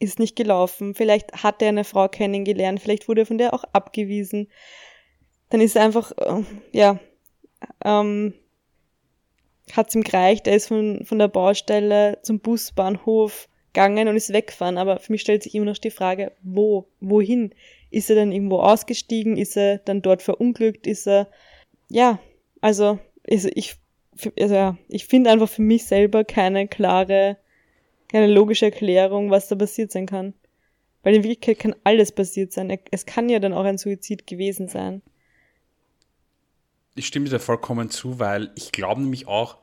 ist 0.01 0.19
nicht 0.19 0.37
gelaufen, 0.37 0.95
vielleicht 0.95 1.45
hat 1.45 1.63
er 1.63 1.69
eine 1.69 1.85
Frau 1.85 2.09
kennengelernt, 2.09 2.81
vielleicht 2.81 3.09
wurde 3.09 3.23
er 3.23 3.27
von 3.27 3.39
der 3.39 3.55
auch 3.55 3.65
abgewiesen. 3.73 4.51
Dann 5.51 5.61
ist 5.61 5.77
er 5.77 5.85
einfach, 5.85 6.13
äh, 6.19 6.43
ja, 6.73 6.99
ähm, 7.85 8.35
hat 9.73 9.89
es 9.89 9.95
ihm 9.95 10.03
gereicht, 10.03 10.47
er 10.47 10.57
ist 10.57 10.69
von, 10.69 11.05
von 11.05 11.19
der 11.19 11.29
Baustelle 11.29 12.19
zum 12.23 12.41
Busbahnhof 12.41 13.49
gegangen 13.73 14.09
und 14.09 14.17
ist 14.17 14.33
weggefahren. 14.33 14.79
Aber 14.79 14.99
für 14.99 15.13
mich 15.13 15.23
stellt 15.23 15.43
sich 15.43 15.55
immer 15.55 15.67
noch 15.67 15.79
die 15.79 15.91
Frage, 15.91 16.33
wo, 16.43 16.87
wohin? 17.01 17.55
Ist 17.91 18.11
er 18.11 18.17
dann 18.17 18.33
irgendwo 18.33 18.59
ausgestiegen? 18.59 19.37
Ist 19.37 19.57
er 19.57 19.79
dann 19.79 20.03
dort 20.03 20.23
verunglückt? 20.23 20.87
Ist 20.87 21.07
er, 21.07 21.29
ja, 21.89 22.19
also, 22.61 22.99
also 23.29 23.49
ich, 23.55 23.77
also 24.39 24.55
ja, 24.55 24.79
ich 24.89 25.07
finde 25.07 25.31
einfach 25.31 25.49
für 25.49 25.63
mich 25.63 25.85
selber 25.85 26.25
keine 26.25 26.67
klare, 26.67 27.37
keine 28.09 28.27
logische 28.27 28.67
Erklärung, 28.67 29.31
was 29.31 29.49
da 29.49 29.57
passiert 29.57 29.93
sein 29.93 30.07
kann. 30.07 30.35
Weil 31.03 31.17
in 31.17 31.25
Wirklichkeit 31.25 31.59
kann 31.59 31.77
alles 31.85 32.13
passiert 32.13 32.53
sein. 32.53 32.77
Es 32.91 33.07
kann 33.07 33.29
ja 33.29 33.39
dann 33.39 33.53
auch 33.53 33.65
ein 33.65 33.79
Suizid 33.79 34.27
gewesen 34.27 34.69
sein 34.69 35.03
ich 36.95 37.07
stimme 37.07 37.29
dir 37.29 37.41
vollkommen 37.41 37.91
zu, 37.91 38.19
weil 38.19 38.53
ich 38.55 38.73
glaube 38.73 39.01
nämlich 39.01 39.27
auch, 39.27 39.59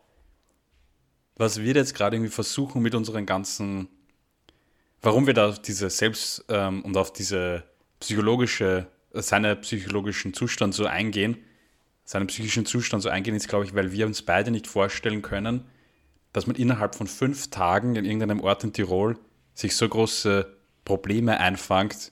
was 1.36 1.62
wir 1.62 1.74
jetzt 1.74 1.96
gerade 1.96 2.15
irgendwie 2.15 2.32
versuchen 2.32 2.82
mit 2.82 2.94
unseren 2.94 3.26
ganzen 3.26 3.88
warum 5.02 5.28
wir 5.28 5.34
da 5.34 5.50
auf 5.50 5.60
diese 5.60 5.89
Selbst- 5.89 6.46
ähm, 6.50 6.84
und 6.84 6.96
auf 6.98 7.12
diese 7.12 7.63
psychologische, 8.00 8.88
seine 9.13 9.56
psychologischen 9.58 10.34
Zustand 10.34 10.74
so 10.74 10.86
eingehen, 10.86 11.38
seinen 12.04 12.28
psychischen 12.28 12.65
Zustand 12.65 13.04
so 13.04 13.10
eingehen, 13.10 13.36
ist, 13.36 13.48
glaube 13.48 13.65
ich, 13.65 13.74
weil 13.74 13.91
wir 13.91 14.06
uns 14.06 14.22
beide 14.22 14.52
nicht 14.52 14.67
vorstellen 14.67 15.22
können, 15.22 15.65
dass 16.34 16.48
man 16.48 16.56
innerhalb 16.56 16.96
von 16.96 17.08
fünf 17.08 17.50
Tagen 17.50 17.96
in 17.96 18.06
irgendeinem 18.06 18.41
Ort 18.41 18.63
in 18.63 18.74
Tirol 18.74 19.17
sich 19.54 19.76
so 19.76 19.88
große 19.88 20.56
Probleme 20.86 21.39
einfangt, 21.39 22.12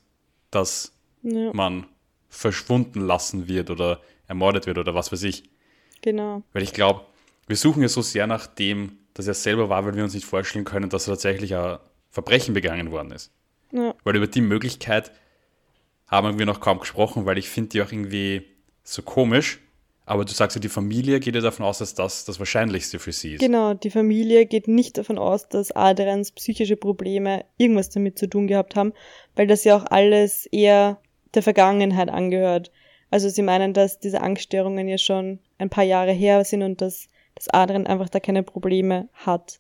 dass 0.52 0.94
Ja, 1.22 1.54
man 1.54 1.86
verschwunden 2.28 3.02
lassen 3.02 3.48
wird 3.48 3.70
oder 3.70 4.02
ermordet 4.30 4.68
wird 4.68 4.78
oder 4.78 4.96
was 4.96 5.12
weiß 5.12 5.24
ich. 5.24 5.44
genau. 6.02 6.44
Weil 6.54 6.64
ich 6.64 6.72
glaube, 6.72 7.02
wir 7.48 7.58
suchen 7.58 7.82
ja 7.82 7.90
so 7.90 8.02
sehr 8.02 8.28
nach 8.28 8.48
dem, 8.48 9.00
dass 9.16 9.28
er 9.28 9.34
selber 9.34 9.68
war, 9.68 9.86
weil 9.86 9.96
wir 9.96 10.04
uns 10.04 10.14
nicht 10.14 10.26
vorstellen 10.26 10.64
können, 10.64 10.90
dass 10.90 11.08
er 11.08 11.14
tatsächlich 11.14 11.56
ein 11.56 11.80
Verbrechen 12.10 12.54
begangen 12.54 12.92
worden 12.92 13.12
ist. 13.12 13.32
Ja, 13.72 13.94
Weil 14.04 14.16
über 14.16 14.28
die 14.28 14.42
Möglichkeit 14.42 15.12
haben 16.08 16.40
wir 16.40 16.46
noch 16.46 16.60
kaum 16.60 16.80
gesprochen, 16.80 17.26
weil 17.26 17.38
ich 17.38 17.50
finde 17.50 17.70
die 17.70 17.82
auch 17.82 17.92
irgendwie 17.92 18.46
so 18.84 19.02
komisch. 19.02 19.60
Aber 20.06 20.26
du 20.26 20.34
sagst 20.34 20.56
ja, 20.56 20.62
die 20.62 20.70
Familie 20.70 21.20
geht 21.20 21.36
ja 21.36 21.42
davon 21.42 21.66
aus, 21.66 21.78
dass 21.80 21.94
das 21.94 22.26
das 22.26 22.40
Wahrscheinlichste 22.40 22.98
für 22.98 23.12
sie 23.12 23.34
ist. 23.34 23.40
genau. 23.40 23.76
Die 23.76 23.92
Familie 23.92 24.48
geht 24.48 24.68
nicht 24.68 24.98
davon 24.98 25.20
aus, 25.20 25.50
dass 25.50 25.72
Adrians 25.72 26.32
psychische 26.32 26.78
Probleme 26.78 27.46
irgendwas 27.58 27.90
damit 27.90 28.18
zu 28.18 28.28
tun 28.28 28.48
gehabt 28.48 28.76
haben, 28.76 28.94
weil 29.36 29.46
das 29.46 29.64
ja 29.64 29.76
auch 29.76 29.86
alles 29.86 30.48
eher 30.48 31.00
der 31.36 31.44
Vergangenheit 31.44 32.10
angehört. 32.10 32.72
Also 33.12 33.30
sie 33.30 33.42
meinen, 33.42 33.74
dass 33.74 34.00
diese 34.00 34.22
Angststörungen 34.22 34.88
ja 34.88 34.98
schon 34.98 35.40
ein 35.58 35.70
paar 35.70 35.84
Jahre 35.84 36.12
her 36.12 36.44
sind 36.46 36.64
und 36.64 36.82
dass, 36.82 37.08
dass 37.36 37.50
Adrian 37.50 37.88
einfach 37.88 38.10
da 38.10 38.20
keine 38.20 38.44
Probleme 38.44 39.10
hat. 39.14 39.60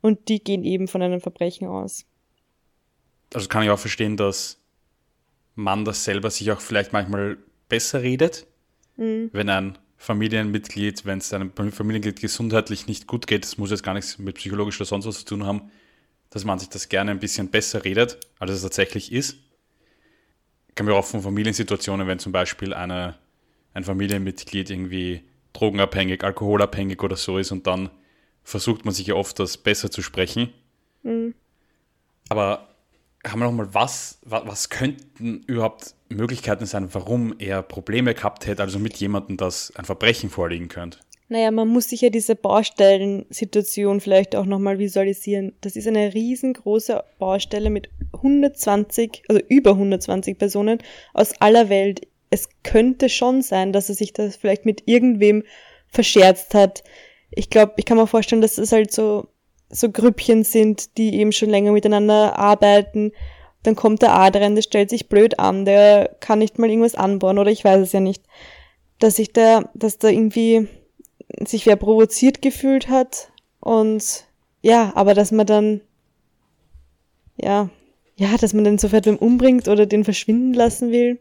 Und 0.00 0.28
die 0.28 0.42
gehen 0.42 0.64
eben 0.64 0.88
von 0.88 1.02
einem 1.02 1.20
Verbrechen 1.20 1.68
aus. 1.68 2.06
Also 3.32 3.48
kann 3.48 3.62
ich 3.62 3.70
auch 3.70 3.78
verstehen, 3.78 4.16
dass 4.16 4.58
man 5.54 5.84
das 5.84 6.04
selber 6.04 6.30
sich 6.30 6.50
auch 6.50 6.60
vielleicht 6.60 6.92
manchmal 6.92 7.38
besser 7.68 8.02
redet, 8.02 8.46
wenn 8.96 9.48
ein 9.48 9.78
Familienmitglied, 9.96 11.06
wenn 11.06 11.18
es 11.18 11.32
einem 11.32 11.52
Familienmitglied 11.52 12.20
gesundheitlich 12.20 12.86
nicht 12.86 13.06
gut 13.06 13.26
geht, 13.26 13.44
das 13.44 13.56
muss 13.56 13.70
jetzt 13.70 13.82
gar 13.82 13.94
nichts 13.94 14.18
mit 14.18 14.36
psychologisch 14.36 14.76
oder 14.78 14.86
sonst 14.86 15.06
was 15.06 15.18
zu 15.20 15.24
tun 15.24 15.46
haben, 15.46 15.70
dass 16.30 16.44
man 16.44 16.58
sich 16.58 16.68
das 16.68 16.88
gerne 16.88 17.10
ein 17.10 17.18
bisschen 17.18 17.48
besser 17.48 17.84
redet, 17.84 18.18
als 18.38 18.50
es 18.52 18.62
tatsächlich 18.62 19.12
ist. 19.12 19.36
Kann 20.80 20.86
mir 20.86 20.94
auch 20.94 21.04
von 21.04 21.20
Familiensituationen, 21.20 22.06
wenn 22.06 22.18
zum 22.18 22.32
Beispiel 22.32 22.72
eine, 22.72 23.14
ein 23.74 23.84
Familienmitglied 23.84 24.70
irgendwie 24.70 25.20
drogenabhängig, 25.52 26.24
alkoholabhängig 26.24 27.02
oder 27.02 27.16
so 27.16 27.36
ist 27.36 27.52
und 27.52 27.66
dann 27.66 27.90
versucht 28.44 28.86
man 28.86 28.94
sich 28.94 29.08
ja 29.08 29.14
oft, 29.14 29.38
das 29.38 29.58
besser 29.58 29.90
zu 29.90 30.00
sprechen. 30.00 30.54
Aber 32.30 32.66
haben 33.26 33.40
wir 33.40 33.44
noch 33.44 33.52
mal, 33.52 33.74
was, 33.74 34.20
was, 34.24 34.46
was 34.46 34.70
könnten 34.70 35.42
überhaupt 35.42 35.96
Möglichkeiten 36.08 36.64
sein, 36.64 36.88
warum 36.94 37.34
er 37.38 37.60
Probleme 37.60 38.14
gehabt 38.14 38.46
hätte, 38.46 38.62
also 38.62 38.78
mit 38.78 38.96
jemandem, 38.96 39.36
das 39.36 39.76
ein 39.76 39.84
Verbrechen 39.84 40.30
vorliegen 40.30 40.68
könnte? 40.68 40.98
Naja, 41.32 41.52
man 41.52 41.68
muss 41.68 41.88
sich 41.88 42.00
ja 42.00 42.10
diese 42.10 42.34
Baustellensituation 42.34 44.00
vielleicht 44.00 44.34
auch 44.34 44.46
nochmal 44.46 44.80
visualisieren. 44.80 45.52
Das 45.60 45.76
ist 45.76 45.86
eine 45.86 46.12
riesengroße 46.12 47.04
Baustelle 47.20 47.70
mit 47.70 47.88
120, 48.14 49.22
also 49.28 49.40
über 49.46 49.70
120 49.70 50.36
Personen 50.36 50.78
aus 51.14 51.40
aller 51.40 51.68
Welt. 51.68 52.08
Es 52.30 52.48
könnte 52.64 53.08
schon 53.08 53.42
sein, 53.42 53.72
dass 53.72 53.88
er 53.88 53.94
sich 53.94 54.12
das 54.12 54.34
vielleicht 54.34 54.66
mit 54.66 54.82
irgendwem 54.86 55.44
verscherzt 55.86 56.52
hat. 56.52 56.82
Ich 57.30 57.48
glaube, 57.48 57.74
ich 57.76 57.84
kann 57.84 57.96
mir 57.96 58.08
vorstellen, 58.08 58.42
dass 58.42 58.58
es 58.58 58.72
halt 58.72 58.92
so, 58.92 59.28
so 59.68 59.88
Grüppchen 59.88 60.42
sind, 60.42 60.98
die 60.98 61.14
eben 61.14 61.30
schon 61.30 61.50
länger 61.50 61.70
miteinander 61.70 62.40
arbeiten. 62.40 63.12
Dann 63.62 63.76
kommt 63.76 64.02
der 64.02 64.16
Adrian, 64.16 64.56
der 64.56 64.62
stellt 64.62 64.90
sich 64.90 65.08
blöd 65.08 65.38
an, 65.38 65.64
der 65.64 66.16
kann 66.18 66.40
nicht 66.40 66.58
mal 66.58 66.68
irgendwas 66.68 66.96
anbauen 66.96 67.38
oder 67.38 67.52
ich 67.52 67.62
weiß 67.62 67.80
es 67.82 67.92
ja 67.92 68.00
nicht. 68.00 68.24
Dass 68.98 69.14
sich 69.14 69.32
da, 69.32 69.70
dass 69.74 69.98
da 69.98 70.08
irgendwie 70.08 70.66
sich 71.44 71.66
wer 71.66 71.76
provoziert 71.76 72.42
gefühlt 72.42 72.88
hat 72.88 73.30
und 73.60 74.26
ja, 74.62 74.92
aber 74.94 75.14
dass 75.14 75.32
man 75.32 75.46
dann 75.46 75.80
ja, 77.36 77.70
ja, 78.16 78.36
dass 78.36 78.52
man 78.52 78.64
dann 78.64 78.78
sofort 78.78 79.06
wem 79.06 79.16
umbringt 79.16 79.68
oder 79.68 79.86
den 79.86 80.04
verschwinden 80.04 80.52
lassen 80.52 80.90
will, 80.90 81.18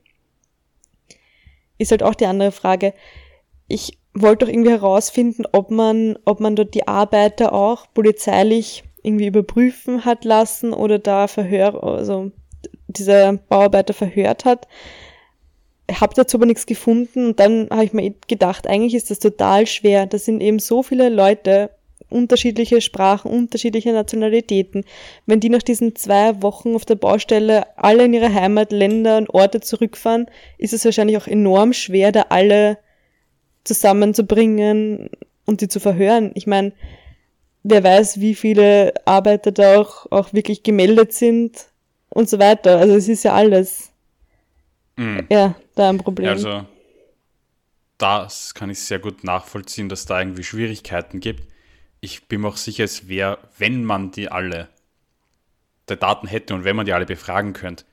ist 1.77 1.91
halt 1.91 2.03
auch 2.03 2.15
die 2.15 2.25
andere 2.25 2.51
Frage. 2.51 2.93
Ich 3.67 3.97
wollte 4.13 4.45
doch 4.45 4.51
irgendwie 4.51 4.71
herausfinden, 4.71 5.45
ob 5.51 5.71
man, 5.71 6.17
ob 6.25 6.41
man 6.41 6.55
dort 6.55 6.73
die 6.73 6.87
Arbeiter 6.87 7.53
auch 7.53 7.85
polizeilich 7.93 8.83
irgendwie 9.01 9.27
überprüfen 9.27 10.03
hat 10.03 10.25
lassen 10.25 10.73
oder 10.73 10.99
da 10.99 11.27
Verhör, 11.27 11.81
also 11.83 12.31
dieser 12.87 13.33
Bauarbeiter 13.33 13.93
verhört 13.93 14.43
hat 14.43 14.67
habe 15.91 16.13
dazu 16.15 16.37
aber 16.37 16.45
nichts 16.45 16.65
gefunden 16.65 17.27
und 17.27 17.39
dann 17.39 17.67
habe 17.69 17.83
ich 17.83 17.93
mir 17.93 18.13
gedacht, 18.27 18.67
eigentlich 18.67 18.95
ist 18.95 19.11
das 19.11 19.19
total 19.19 19.67
schwer. 19.67 20.05
Das 20.05 20.25
sind 20.25 20.41
eben 20.41 20.59
so 20.59 20.83
viele 20.83 21.09
Leute, 21.09 21.71
unterschiedliche 22.09 22.81
Sprachen, 22.81 23.31
unterschiedliche 23.31 23.93
Nationalitäten. 23.93 24.83
Wenn 25.25 25.39
die 25.39 25.49
nach 25.49 25.61
diesen 25.61 25.95
zwei 25.95 26.41
Wochen 26.41 26.75
auf 26.75 26.85
der 26.85 26.95
Baustelle 26.95 27.65
alle 27.77 28.05
in 28.05 28.13
ihre 28.13 28.33
Heimatländer 28.33 29.17
und 29.17 29.29
Orte 29.29 29.61
zurückfahren, 29.61 30.27
ist 30.57 30.73
es 30.73 30.85
wahrscheinlich 30.85 31.17
auch 31.17 31.27
enorm 31.27 31.73
schwer, 31.73 32.11
da 32.11 32.25
alle 32.29 32.79
zusammenzubringen 33.63 35.09
und 35.45 35.61
die 35.61 35.67
zu 35.67 35.79
verhören. 35.79 36.31
Ich 36.33 36.47
meine, 36.47 36.71
wer 37.63 37.83
weiß, 37.83 38.19
wie 38.19 38.33
viele 38.33 38.93
Arbeiter 39.05 39.51
da 39.51 39.79
auch, 39.79 40.07
auch 40.11 40.33
wirklich 40.33 40.63
gemeldet 40.63 41.13
sind 41.13 41.67
und 42.09 42.27
so 42.27 42.39
weiter. 42.39 42.77
Also 42.79 42.95
es 42.95 43.07
ist 43.07 43.23
ja 43.23 43.33
alles 43.33 43.89
Mhm. 44.99 45.25
ja, 45.29 45.55
da 45.79 45.89
ein 45.89 45.97
Problem. 45.97 46.29
Also 46.29 46.65
das 47.97 48.53
kann 48.53 48.69
ich 48.69 48.79
sehr 48.79 48.99
gut 48.99 49.23
nachvollziehen, 49.23 49.89
dass 49.89 50.05
da 50.05 50.19
irgendwie 50.19 50.43
Schwierigkeiten 50.43 51.19
gibt. 51.19 51.43
Ich 51.99 52.27
bin 52.27 52.41
mir 52.41 52.47
auch 52.47 52.57
sicher, 52.57 52.85
es 52.85 53.07
wäre, 53.09 53.37
wenn 53.57 53.83
man 53.83 54.11
die 54.11 54.31
alle 54.31 54.69
der 55.89 55.97
Daten 55.97 56.27
hätte 56.27 56.53
und 56.53 56.63
wenn 56.63 56.75
man 56.75 56.85
die 56.85 56.93
alle 56.93 57.05
befragen 57.05 57.53
könnte, 57.53 57.83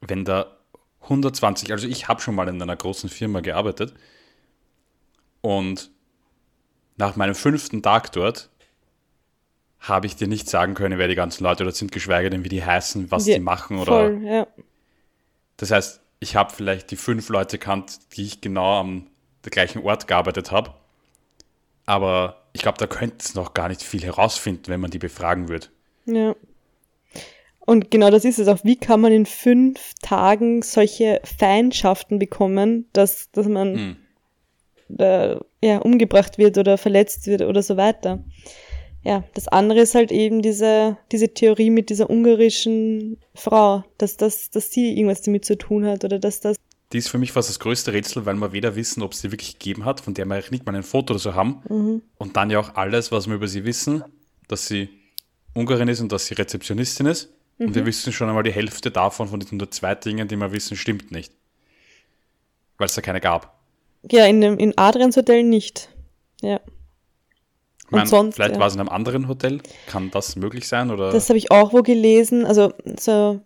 wenn 0.00 0.24
da 0.24 0.56
120, 1.02 1.72
also 1.72 1.88
ich 1.88 2.08
habe 2.08 2.20
schon 2.20 2.34
mal 2.34 2.48
in 2.48 2.60
einer 2.60 2.76
großen 2.76 3.08
Firma 3.08 3.40
gearbeitet 3.40 3.94
und 5.40 5.90
nach 6.96 7.16
meinem 7.16 7.34
fünften 7.34 7.82
Tag 7.82 8.12
dort 8.12 8.50
habe 9.78 10.06
ich 10.06 10.14
dir 10.14 10.28
nicht 10.28 10.48
sagen 10.50 10.74
können, 10.74 10.98
wer 10.98 11.08
die 11.08 11.14
ganzen 11.14 11.42
Leute 11.42 11.64
dort 11.64 11.76
sind, 11.76 11.90
geschweige 11.90 12.28
denn, 12.28 12.44
wie 12.44 12.50
die 12.50 12.62
heißen, 12.62 13.10
was 13.10 13.26
Ja, 13.26 13.36
die 13.36 13.40
machen 13.40 13.78
oder 13.78 13.92
Voll, 13.92 14.22
ja. 14.24 14.46
das 15.56 15.70
heißt, 15.70 16.02
ich 16.20 16.36
habe 16.36 16.52
vielleicht 16.54 16.90
die 16.90 16.96
fünf 16.96 17.28
Leute 17.30 17.58
kannt, 17.58 17.98
die 18.16 18.24
ich 18.24 18.40
genau 18.40 18.78
am 18.78 19.06
gleichen 19.42 19.82
Ort 19.82 20.06
gearbeitet 20.06 20.52
habe. 20.52 20.74
Aber 21.86 22.42
ich 22.52 22.62
glaube, 22.62 22.78
da 22.78 22.86
könnte 22.86 23.16
es 23.20 23.34
noch 23.34 23.54
gar 23.54 23.68
nicht 23.68 23.82
viel 23.82 24.02
herausfinden, 24.02 24.64
wenn 24.68 24.80
man 24.80 24.90
die 24.90 24.98
befragen 24.98 25.48
würde. 25.48 25.68
Ja. 26.04 26.36
Und 27.60 27.90
genau 27.90 28.10
das 28.10 28.24
ist 28.24 28.38
es 28.38 28.48
auch. 28.48 28.64
Wie 28.64 28.76
kann 28.76 29.00
man 29.00 29.12
in 29.12 29.26
fünf 29.26 29.94
Tagen 30.02 30.62
solche 30.62 31.20
Feindschaften 31.24 32.18
bekommen, 32.18 32.88
dass, 32.92 33.30
dass 33.32 33.46
man 33.46 33.74
Hm. 33.76 33.96
da, 34.88 35.40
ja, 35.62 35.78
umgebracht 35.78 36.36
wird 36.36 36.58
oder 36.58 36.78
verletzt 36.78 37.26
wird 37.26 37.42
oder 37.42 37.62
so 37.62 37.76
weiter. 37.76 38.22
Ja, 39.02 39.24
das 39.34 39.48
andere 39.48 39.80
ist 39.80 39.94
halt 39.94 40.12
eben 40.12 40.42
diese, 40.42 40.98
diese 41.10 41.32
Theorie 41.32 41.70
mit 41.70 41.88
dieser 41.88 42.10
ungarischen 42.10 43.16
Frau, 43.34 43.82
dass 43.96 44.16
das, 44.16 44.50
dass 44.50 44.70
sie 44.70 44.92
irgendwas 44.92 45.22
damit 45.22 45.44
zu 45.44 45.56
tun 45.56 45.86
hat 45.86 46.04
oder 46.04 46.18
dass 46.18 46.40
das, 46.40 46.56
Die 46.92 46.98
ist 46.98 47.08
für 47.08 47.18
mich 47.18 47.32
fast 47.32 47.48
das 47.48 47.58
größte 47.58 47.92
Rätsel, 47.94 48.26
weil 48.26 48.34
wir 48.34 48.52
weder 48.52 48.76
wissen, 48.76 49.02
ob 49.02 49.12
es 49.12 49.20
sie 49.22 49.32
wirklich 49.32 49.58
gegeben 49.58 49.86
hat, 49.86 50.00
von 50.00 50.12
der 50.12 50.26
wir 50.26 50.34
eigentlich 50.34 50.50
nicht 50.50 50.66
mal 50.66 50.74
ein 50.74 50.82
Foto 50.82 51.14
oder 51.14 51.20
so 51.20 51.34
haben. 51.34 51.62
Und 52.18 52.36
dann 52.36 52.50
ja 52.50 52.58
auch 52.60 52.74
alles, 52.74 53.10
was 53.10 53.26
wir 53.26 53.36
über 53.36 53.48
sie 53.48 53.64
wissen, 53.64 54.04
dass 54.48 54.66
sie 54.66 54.90
Ungarin 55.54 55.88
ist 55.88 56.00
und 56.00 56.12
dass 56.12 56.26
sie 56.26 56.34
Rezeptionistin 56.34 57.06
ist. 57.06 57.32
Und 57.58 57.74
wir 57.74 57.84
wissen 57.86 58.12
schon 58.12 58.28
einmal 58.28 58.42
die 58.42 58.52
Hälfte 58.52 58.90
davon, 58.90 59.28
von 59.28 59.38
diesen 59.38 59.58
nur 59.58 59.70
zwei 59.70 59.94
Dingen, 59.94 60.28
die 60.28 60.36
wir 60.36 60.50
wissen, 60.52 60.76
stimmt 60.76 61.10
nicht. 61.10 61.32
Weil 62.78 62.86
es 62.86 62.94
da 62.94 63.02
keine 63.02 63.20
gab. 63.20 63.58
ja, 64.10 64.24
in 64.26 64.40
dem, 64.40 64.58
in 64.58 64.76
Adrians 64.78 65.16
Hotel 65.16 65.42
nicht. 65.42 65.90
Ja. 66.40 66.60
Ich 67.90 67.96
mein, 67.96 68.06
sonst, 68.06 68.36
vielleicht 68.36 68.54
ja. 68.54 68.60
war 68.60 68.68
es 68.68 68.74
in 68.74 68.80
einem 68.80 68.88
anderen 68.88 69.26
Hotel. 69.26 69.60
Kann 69.86 70.10
das 70.10 70.36
möglich 70.36 70.68
sein? 70.68 70.90
Oder? 70.90 71.10
Das 71.10 71.28
habe 71.28 71.38
ich 71.38 71.50
auch 71.50 71.72
wo 71.72 71.82
gelesen. 71.82 72.46
Also 72.46 72.72
so 72.98 73.40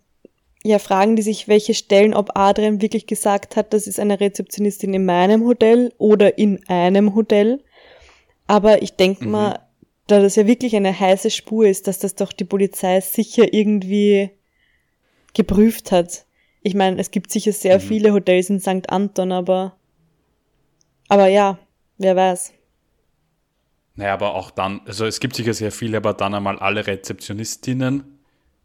ja, 0.63 0.79
fragen 0.79 1.15
die 1.15 1.21
sich, 1.21 1.47
welche 1.47 1.73
Stellen, 1.73 2.13
ob 2.13 2.31
Adrian 2.35 2.81
wirklich 2.81 3.05
gesagt 3.05 3.55
hat, 3.55 3.73
das 3.73 3.85
ist 3.85 3.99
eine 3.99 4.19
Rezeptionistin 4.19 4.93
in 4.95 5.05
meinem 5.05 5.45
Hotel 5.45 5.93
oder 5.97 6.37
in 6.37 6.67
einem 6.67 7.13
Hotel. 7.13 7.63
Aber 8.47 8.81
ich 8.81 8.95
denke 8.95 9.27
mal, 9.27 9.59
da 10.07 10.21
das 10.21 10.35
ja 10.35 10.47
wirklich 10.47 10.75
eine 10.75 10.99
heiße 10.99 11.29
Spur 11.29 11.67
ist, 11.67 11.87
dass 11.87 11.99
das 11.99 12.15
doch 12.15 12.33
die 12.33 12.45
Polizei 12.45 12.99
sicher 13.01 13.53
irgendwie 13.53 14.31
geprüft 15.33 15.91
hat. 15.91 16.25
Ich 16.61 16.73
meine, 16.73 16.99
es 16.99 17.11
gibt 17.11 17.31
sicher 17.31 17.51
sehr 17.51 17.79
viele 17.79 18.13
Hotels 18.13 18.49
in 18.49 18.59
St. 18.59 18.89
Anton, 18.89 19.31
aber 19.31 19.75
aber 21.07 21.27
ja, 21.27 21.59
wer 21.99 22.15
weiß. 22.15 22.53
Naja, 23.95 24.13
aber 24.13 24.35
auch 24.35 24.51
dann, 24.51 24.81
also 24.85 25.05
es 25.05 25.19
gibt 25.19 25.35
sicher 25.35 25.53
sehr 25.53 25.71
viele, 25.71 25.97
aber 25.97 26.13
dann 26.13 26.33
einmal 26.33 26.59
alle 26.59 26.85
Rezeptionistinnen 26.85 28.03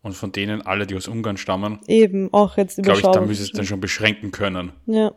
Und 0.03 0.15
von 0.15 0.33
denen 0.33 0.63
alle, 0.63 0.87
die 0.87 0.97
aus 0.97 1.09
Ungarn 1.09 1.37
stammen, 1.37 1.79
Eben, 1.87 2.33
auch 2.33 2.57
jetzt 2.57 2.77
glaube 2.77 2.99
ich, 2.99 3.03
da 3.03 3.09
überschaubar. 3.11 3.29
müsste 3.29 3.45
es 3.45 3.53
dann 3.53 3.67
schon 3.67 3.81
beschränken 3.81 4.31
können. 4.31 4.73
Ja. 4.87 5.13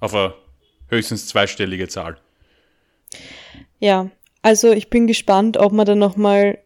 Auf 0.00 0.14
eine 0.14 0.34
höchstens 0.88 1.26
zweistellige 1.26 1.86
Zahl. 1.88 2.16
Ja, 3.78 4.10
also 4.42 4.72
ich 4.72 4.88
bin 4.88 5.06
gespannt, 5.06 5.58
ob 5.58 5.72
man 5.72 5.84
dann 5.86 5.98
nochmal 5.98 6.58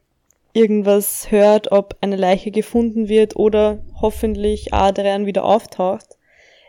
irgendwas 0.53 1.31
hört, 1.31 1.72
ob 1.72 1.96
eine 2.00 2.16
Leiche 2.16 2.50
gefunden 2.53 3.09
wird 3.09 3.37
oder 3.37 3.85
hoffentlich 4.00 4.72
Adrian 4.72 5.26
wieder 5.26 5.44
auftaucht. 5.44 6.16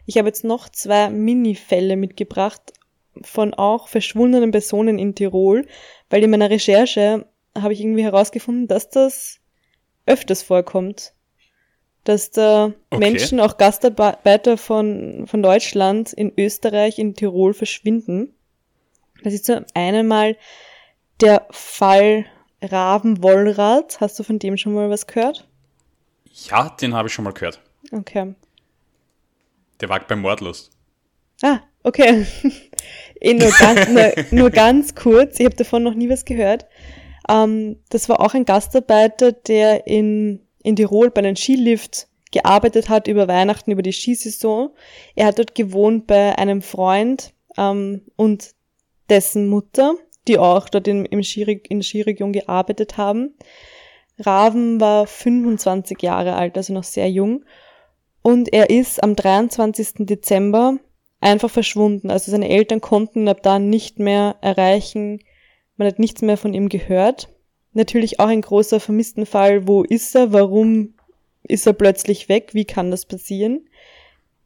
Ich 0.08 0.18
habe 0.18 0.28
jetzt 0.28 0.44
noch 0.44 0.70
zwei 0.70 1.10
Mini-Fälle 1.10 1.96
mitgebracht 1.96 2.74
von 3.22 3.54
auch 3.54 3.88
verschwundenen 3.88 4.52
Personen 4.52 5.00
in 5.00 5.16
Tirol, 5.16 5.68
weil 6.10 6.24
in 6.24 6.32
meiner 6.32 6.50
Recherche 6.50 7.26
habe 7.58 7.74
ich 7.74 7.82
irgendwie 7.82 8.04
herausgefunden, 8.04 8.68
dass 8.68 8.90
das 8.90 9.40
öfters 10.06 10.44
vorkommt. 10.44 11.14
Dass 12.04 12.32
da 12.32 12.74
Okay. 12.90 13.00
Menschen, 13.00 13.40
auch 13.40 13.58
Gastarbeiter 13.58 14.58
von, 14.58 15.28
von 15.28 15.44
Deutschland 15.44 16.12
in 16.14 16.34
Österreich, 16.38 16.98
in 16.98 17.14
Tirol 17.14 17.54
verschwinden. 17.54 18.34
Das 19.24 19.34
ist 19.34 19.46
zum 19.46 19.66
einen 19.76 20.08
mal 20.08 20.36
der 21.22 21.46
Fall 21.52 22.26
Raven-Wollrad. 22.62 24.02
Hast 24.02 24.18
du 24.20 24.24
von 24.24 24.40
dem 24.40 24.58
schon 24.58 24.74
mal 24.74 24.90
was 24.90 25.06
gehört? 25.06 25.48
Ja, 26.50 26.70
den 26.70 26.94
habe 26.94 27.08
ich 27.08 27.14
schon 27.14 27.26
mal 27.26 27.34
gehört. 27.34 27.62
Okay. 27.92 28.34
Der 29.80 29.90
war 29.90 30.00
bei 30.00 30.16
Mordlust. 30.16 30.72
Ah, 31.42 31.60
okay. 31.84 32.26
eh 33.22 33.34
nur, 33.34 33.52
ganz, 33.52 33.90
nur, 33.90 34.12
nur 34.32 34.50
ganz 34.50 34.96
kurz. 34.96 35.40
Ich 35.40 35.46
habe 35.46 35.56
davon 35.56 35.84
noch 35.84 35.94
nie 35.94 36.10
was 36.10 36.26
gehört. 36.26 36.66
Ähm, 37.30 37.78
das 37.90 38.10
war 38.10 38.20
auch 38.20 38.34
ein 38.34 38.46
Gastarbeiter, 38.46 39.32
der 39.32 39.88
in, 39.88 40.42
in 40.64 40.76
Tirol 40.76 41.12
bei 41.12 41.20
einem 41.20 41.36
Skilift 41.36 42.08
gearbeitet 42.32 42.90
hat 42.90 43.08
über 43.08 43.28
Weihnachten, 43.28 43.72
über 43.72 43.82
die 43.82 43.94
Skisaison. 43.94 44.70
Er 45.16 45.28
hat 45.28 45.40
dort 45.40 45.56
gewohnt 45.56 46.08
bei 46.08 46.38
einem 46.38 46.62
Freund 46.62 47.34
ähm, 47.58 48.02
und 48.16 48.52
dessen 49.10 49.48
Mutter, 49.48 49.96
die 50.28 50.38
auch 50.38 50.70
dort 50.70 50.88
in, 50.88 51.06
im 51.06 51.24
Skireg 51.24 51.70
in 51.70 51.80
der 51.80 51.84
Skiregion 51.84 52.32
gearbeitet 52.32 52.98
haben. 52.98 53.36
Raven 54.20 54.80
war 54.80 55.08
25 55.08 56.02
Jahre 56.02 56.36
alt, 56.36 56.56
also 56.58 56.74
noch 56.74 56.84
sehr 56.84 57.10
jung. 57.10 57.44
Und 58.22 58.54
er 58.54 58.70
ist 58.70 59.04
am 59.04 59.16
23. 59.16 60.06
Dezember 60.06 60.78
einfach 61.22 61.50
verschwunden. 61.50 62.10
Also 62.10 62.32
seine 62.32 62.50
Eltern 62.50 62.82
konnten 62.82 63.22
ihn 63.22 63.30
ab 63.30 63.42
da 63.44 63.60
nicht 63.60 64.00
mehr 64.00 64.36
erreichen. 64.42 65.22
Man 65.78 65.88
hat 65.88 66.00
nichts 66.00 66.22
mehr 66.22 66.38
von 66.38 66.54
ihm 66.54 66.68
gehört. 66.68 67.30
Natürlich 67.74 68.20
auch 68.20 68.28
ein 68.28 68.42
großer 68.42 68.80
Vermisstenfall. 68.80 69.68
Wo 69.68 69.84
ist 69.84 70.16
er? 70.16 70.34
Warum 70.34 70.96
ist 71.44 71.66
er 71.66 71.74
plötzlich 71.74 72.28
weg? 72.28 72.54
Wie 72.54 72.66
kann 72.66 72.92
das 72.92 73.06
passieren? 73.06 73.68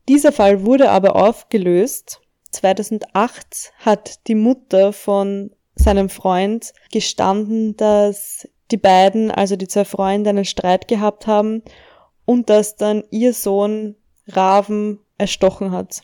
Dieser 0.08 0.32
Fall 0.32 0.66
wurde 0.66 0.92
aber 0.92 1.16
aufgelöst. 1.16 2.22
2008 2.52 3.74
hat 3.80 4.28
die 4.28 4.36
Mutter 4.36 4.94
von 4.94 5.52
seinem 5.76 6.10
Freund 6.10 6.74
gestanden, 6.92 7.76
dass 7.76 8.48
die 8.72 8.78
beiden, 8.78 9.32
also 9.32 9.56
die 9.56 9.68
zwei 9.68 9.86
Freunde, 9.86 10.30
einen 10.30 10.46
Streit 10.46 10.88
gehabt 10.88 11.28
haben 11.28 11.64
und 12.26 12.50
dass 12.50 12.76
dann 12.76 13.04
ihr 13.12 13.34
Sohn 13.34 13.96
Raven 14.28 15.00
erstochen 15.18 15.72
hat. 15.72 16.04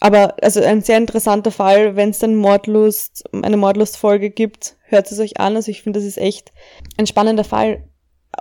Aber 0.00 0.36
also 0.42 0.62
ein 0.62 0.82
sehr 0.82 0.98
interessanter 0.98 1.50
Fall, 1.50 1.96
wenn 1.96 2.10
es 2.10 2.18
dann 2.18 2.36
Mordlust, 2.36 3.24
eine 3.32 3.56
Mordlustfolge 3.56 4.30
gibt, 4.30 4.76
hört 4.84 5.10
es 5.10 5.18
euch 5.18 5.40
an. 5.40 5.56
Also 5.56 5.70
ich 5.70 5.82
finde, 5.82 5.98
das 5.98 6.06
ist 6.06 6.18
echt 6.18 6.52
ein 6.96 7.06
spannender 7.06 7.44
Fall. 7.44 7.88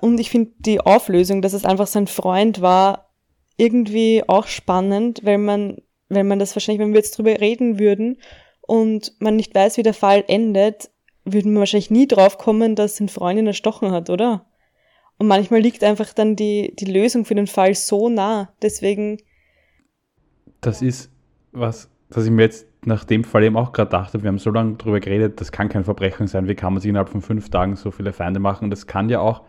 Und 0.02 0.20
ich 0.20 0.30
finde 0.30 0.52
die 0.60 0.82
Auflösung, 0.82 1.42
dass 1.42 1.54
es 1.54 1.66
einfach 1.66 1.88
sein 1.88 2.08
Freund 2.08 2.62
war, 2.62 3.14
irgendwie 3.58 4.24
auch 4.28 4.48
spannend, 4.48 5.22
weil 5.24 5.38
man, 5.38 5.78
wenn 6.10 6.28
man 6.28 6.40
das 6.40 6.56
wahrscheinlich, 6.56 6.82
wenn 6.82 6.94
wir 6.94 7.00
jetzt 7.00 7.18
drüber 7.18 7.40
reden 7.40 7.80
würden 7.80 8.18
und 8.62 9.14
man 9.20 9.38
nicht 9.38 9.56
weiß, 9.56 9.78
wie 9.78 9.84
der 9.84 9.94
Fall 9.94 10.26
endet, 10.28 10.90
würden 11.24 11.54
wir 11.54 11.60
wahrscheinlich 11.60 11.90
nie 11.90 12.08
drauf 12.08 12.38
kommen, 12.38 12.76
dass 12.76 13.00
ein 13.00 13.08
Freund 13.10 13.40
ihn 13.40 13.48
erstochen 13.48 13.92
hat, 13.92 14.10
oder? 14.10 14.46
Und 15.18 15.28
manchmal 15.28 15.62
liegt 15.62 15.84
einfach 15.84 16.14
dann 16.14 16.36
die, 16.36 16.76
die 16.76 16.86
Lösung 16.86 17.24
für 17.24 17.36
den 17.36 17.48
Fall 17.48 17.74
so 17.74 18.10
nah. 18.10 18.54
Deswegen, 18.62 19.22
Das 20.60 20.82
ist 20.82 21.15
was, 21.60 21.90
dass 22.10 22.26
ich 22.26 22.32
mir 22.32 22.44
jetzt 22.44 22.68
nach 22.86 23.04
dem 23.04 23.24
Fall 23.24 23.44
eben 23.44 23.58
auch 23.58 23.72
gerade 23.72 23.90
dachte, 23.90 24.22
wir 24.22 24.28
haben 24.28 24.38
so 24.38 24.52
lange 24.52 24.76
drüber 24.76 25.00
geredet, 25.00 25.42
das 25.42 25.52
kann 25.52 25.70
kein 25.70 25.84
Verbrechen 25.84 26.28
sein, 26.28 26.48
wie 26.48 26.56
kann 26.56 26.74
man 26.74 26.82
sich 26.82 26.90
innerhalb 26.90 27.10
von 27.10 27.22
fünf 27.22 27.50
Tagen 27.50 27.76
so 27.76 27.92
viele 27.92 28.14
Feinde 28.14 28.40
machen? 28.40 28.70
Das 28.70 28.86
kann 28.88 29.10
ja 29.10 29.20
auch, 29.20 29.42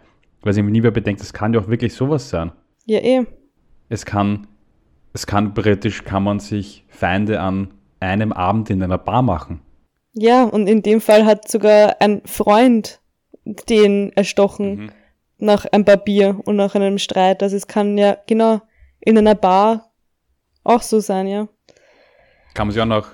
weil 0.42 0.52
sich 0.52 0.64
nie 0.64 0.80
mehr 0.80 0.90
bedenkt, 0.90 1.20
das 1.20 1.32
kann 1.32 1.52
ja 1.52 1.60
auch 1.60 1.68
wirklich 1.68 1.94
sowas 1.94 2.28
sein. 2.30 2.52
ja 2.86 2.98
eh, 3.00 3.26
Es 3.88 4.04
kann, 4.06 4.46
es 5.12 5.26
kann 5.26 5.52
britisch, 5.54 6.04
kann 6.04 6.22
man 6.22 6.40
sich 6.40 6.84
Feinde 6.88 7.40
an 7.40 7.72
einem 8.00 8.32
Abend 8.32 8.70
in 8.70 8.82
einer 8.82 8.98
Bar 8.98 9.22
machen. 9.22 9.60
ja, 10.14 10.44
und 10.44 10.66
in 10.66 10.82
dem 10.82 11.00
Fall 11.02 11.26
hat 11.26 11.48
sogar 11.48 11.96
ein 12.00 12.22
Freund 12.24 13.00
den 13.68 14.12
erstochen 14.16 14.76
Mhm. 14.76 14.90
nach 15.38 15.66
ein 15.70 15.84
paar 15.84 15.98
Bier 15.98 16.40
und 16.46 16.56
nach 16.56 16.74
einem 16.74 16.98
Streit. 16.98 17.42
Also 17.42 17.54
es 17.56 17.66
kann 17.66 17.98
ja 17.98 18.16
genau 18.26 18.60
in 19.00 19.18
einer 19.18 19.34
Bar 19.34 19.92
auch 20.64 20.82
so 20.82 21.00
sein, 21.00 21.26
ja. 21.28 21.48
Kann 22.56 22.68
man 22.68 22.72
sich 22.72 22.80
auch 22.80 22.86
noch 22.86 23.08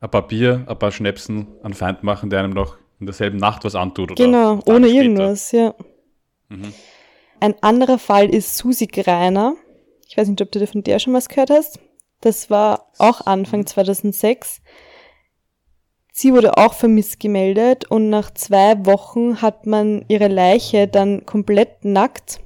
ein 0.00 0.10
paar 0.10 0.26
Bier, 0.26 0.64
ein 0.66 0.78
paar 0.78 0.90
Schnäpsen 0.90 1.48
an 1.62 1.74
Feind 1.74 2.02
machen, 2.02 2.30
der 2.30 2.40
einem 2.40 2.52
noch 2.54 2.78
in 2.98 3.04
derselben 3.04 3.36
Nacht 3.36 3.62
was 3.64 3.74
antut. 3.74 4.12
Oder 4.12 4.24
Genau, 4.24 4.60
ohne 4.64 4.88
später. 4.88 5.02
irgendwas, 5.02 5.52
ja. 5.52 5.74
Mhm. 6.48 6.72
Ein 7.40 7.54
anderer 7.62 7.98
Fall 7.98 8.34
ist 8.34 8.56
Susi 8.56 8.86
Greiner. 8.86 9.54
Ich 10.08 10.16
weiß 10.16 10.28
nicht, 10.28 10.40
ob 10.40 10.50
du 10.50 10.66
von 10.66 10.82
der 10.82 10.98
schon 10.98 11.12
was 11.12 11.28
gehört 11.28 11.50
hast. 11.50 11.78
Das 12.22 12.48
war 12.48 12.90
auch 12.96 13.26
Anfang 13.26 13.66
2006. 13.66 14.62
Sie 16.12 16.32
wurde 16.32 16.56
auch 16.56 16.72
vermisst 16.72 17.20
gemeldet 17.20 17.90
und 17.90 18.08
nach 18.08 18.30
zwei 18.32 18.86
Wochen 18.86 19.42
hat 19.42 19.66
man 19.66 20.06
ihre 20.08 20.28
Leiche 20.28 20.88
dann 20.88 21.26
komplett 21.26 21.84
nackt 21.84 22.40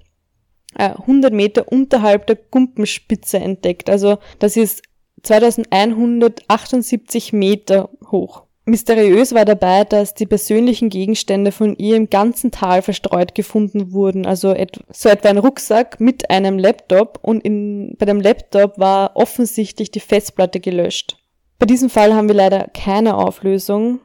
äh, 0.77 0.91
100 0.91 1.33
Meter 1.33 1.71
unterhalb 1.71 2.27
der 2.27 2.37
Gumpenspitze 2.37 3.39
entdeckt. 3.39 3.89
Also 3.89 4.19
das 4.41 4.57
ist 4.57 4.83
2178 5.23 7.33
Meter 7.33 7.91
hoch. 8.11 8.43
Mysteriös 8.67 9.35
war 9.35 9.45
dabei, 9.45 9.85
dass 9.85 10.15
die 10.15 10.27
persönlichen 10.27 10.91
Gegenstände 10.91 11.51
von 11.51 11.75
ihr 11.77 11.97
im 11.97 12.09
ganzen 12.09 12.51
Tal 12.51 12.83
verstreut 12.83 13.35
gefunden 13.35 13.93
wurden. 13.93 14.27
Also 14.27 14.53
et 14.53 14.79
so 14.93 15.09
etwa 15.09 15.31
ein 15.31 15.39
Rucksack 15.39 15.99
mit 15.99 16.31
einem 16.31 16.59
Laptop 16.59 17.19
und 17.23 17.45
in, 17.45 17.97
bei 17.99 18.07
dem 18.07 18.21
Laptop 18.21 18.79
war 18.79 19.17
offensichtlich 19.17 19.91
die 19.91 20.01
Festplatte 20.01 20.61
gelöscht. 20.61 21.17
Bei 21.59 21.67
diesem 21.67 21.91
Fall 21.91 22.15
haben 22.15 22.29
wir 22.29 22.35
leider 22.35 22.69
keine 22.73 23.17
Auflösung. 23.17 24.01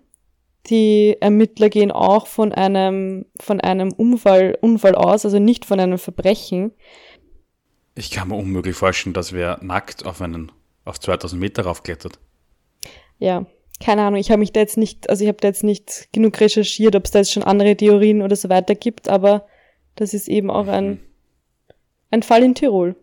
Die 0.68 1.16
Ermittler 1.20 1.70
gehen 1.70 1.92
auch 1.92 2.26
von 2.26 2.52
einem, 2.52 3.26
von 3.40 3.62
einem 3.62 3.94
Unfall, 3.94 4.58
Unfall 4.62 4.96
aus, 4.96 5.26
also 5.26 5.38
nicht 5.38 5.66
von 5.66 5.80
einem 5.80 6.00
Verbrechen. 6.00 6.72
Ich 7.94 8.10
kann 8.10 8.30
mir 8.30 8.36
unmöglich 8.36 8.76
vorstellen, 8.76 9.14
dass 9.14 9.32
wer 9.32 9.60
nackt 9.62 10.06
auf 10.06 10.22
einen 10.22 10.52
auf 10.86 11.00
2000 11.00 11.40
Meter 11.40 11.64
raufklettert. 11.64 12.20
Ja, 13.20 13.46
keine 13.84 14.04
Ahnung, 14.04 14.20
ich 14.20 14.32
habe 14.32 14.40
mich 14.40 14.54
da 14.54 14.62
jetzt 14.62 14.78
nicht, 14.78 15.10
also 15.10 15.24
ich 15.24 15.28
habe 15.28 15.40
da 15.42 15.50
jetzt 15.50 15.64
nicht 15.64 16.08
genug 16.14 16.40
recherchiert, 16.40 16.96
ob 16.96 17.06
es 17.06 17.12
da 17.12 17.20
jetzt 17.20 17.32
schon 17.32 17.44
andere 17.44 17.76
Theorien 17.76 18.22
oder 18.22 18.36
so 18.36 18.50
weiter 18.50 18.76
gibt, 18.76 19.10
aber 19.10 19.46
das 19.96 20.14
ist 20.14 20.28
eben 20.28 20.50
auch 20.50 20.68
ein, 20.68 21.00
ein 22.12 22.24
Fall 22.24 22.44
in 22.44 22.56
Tirol. 22.56 22.96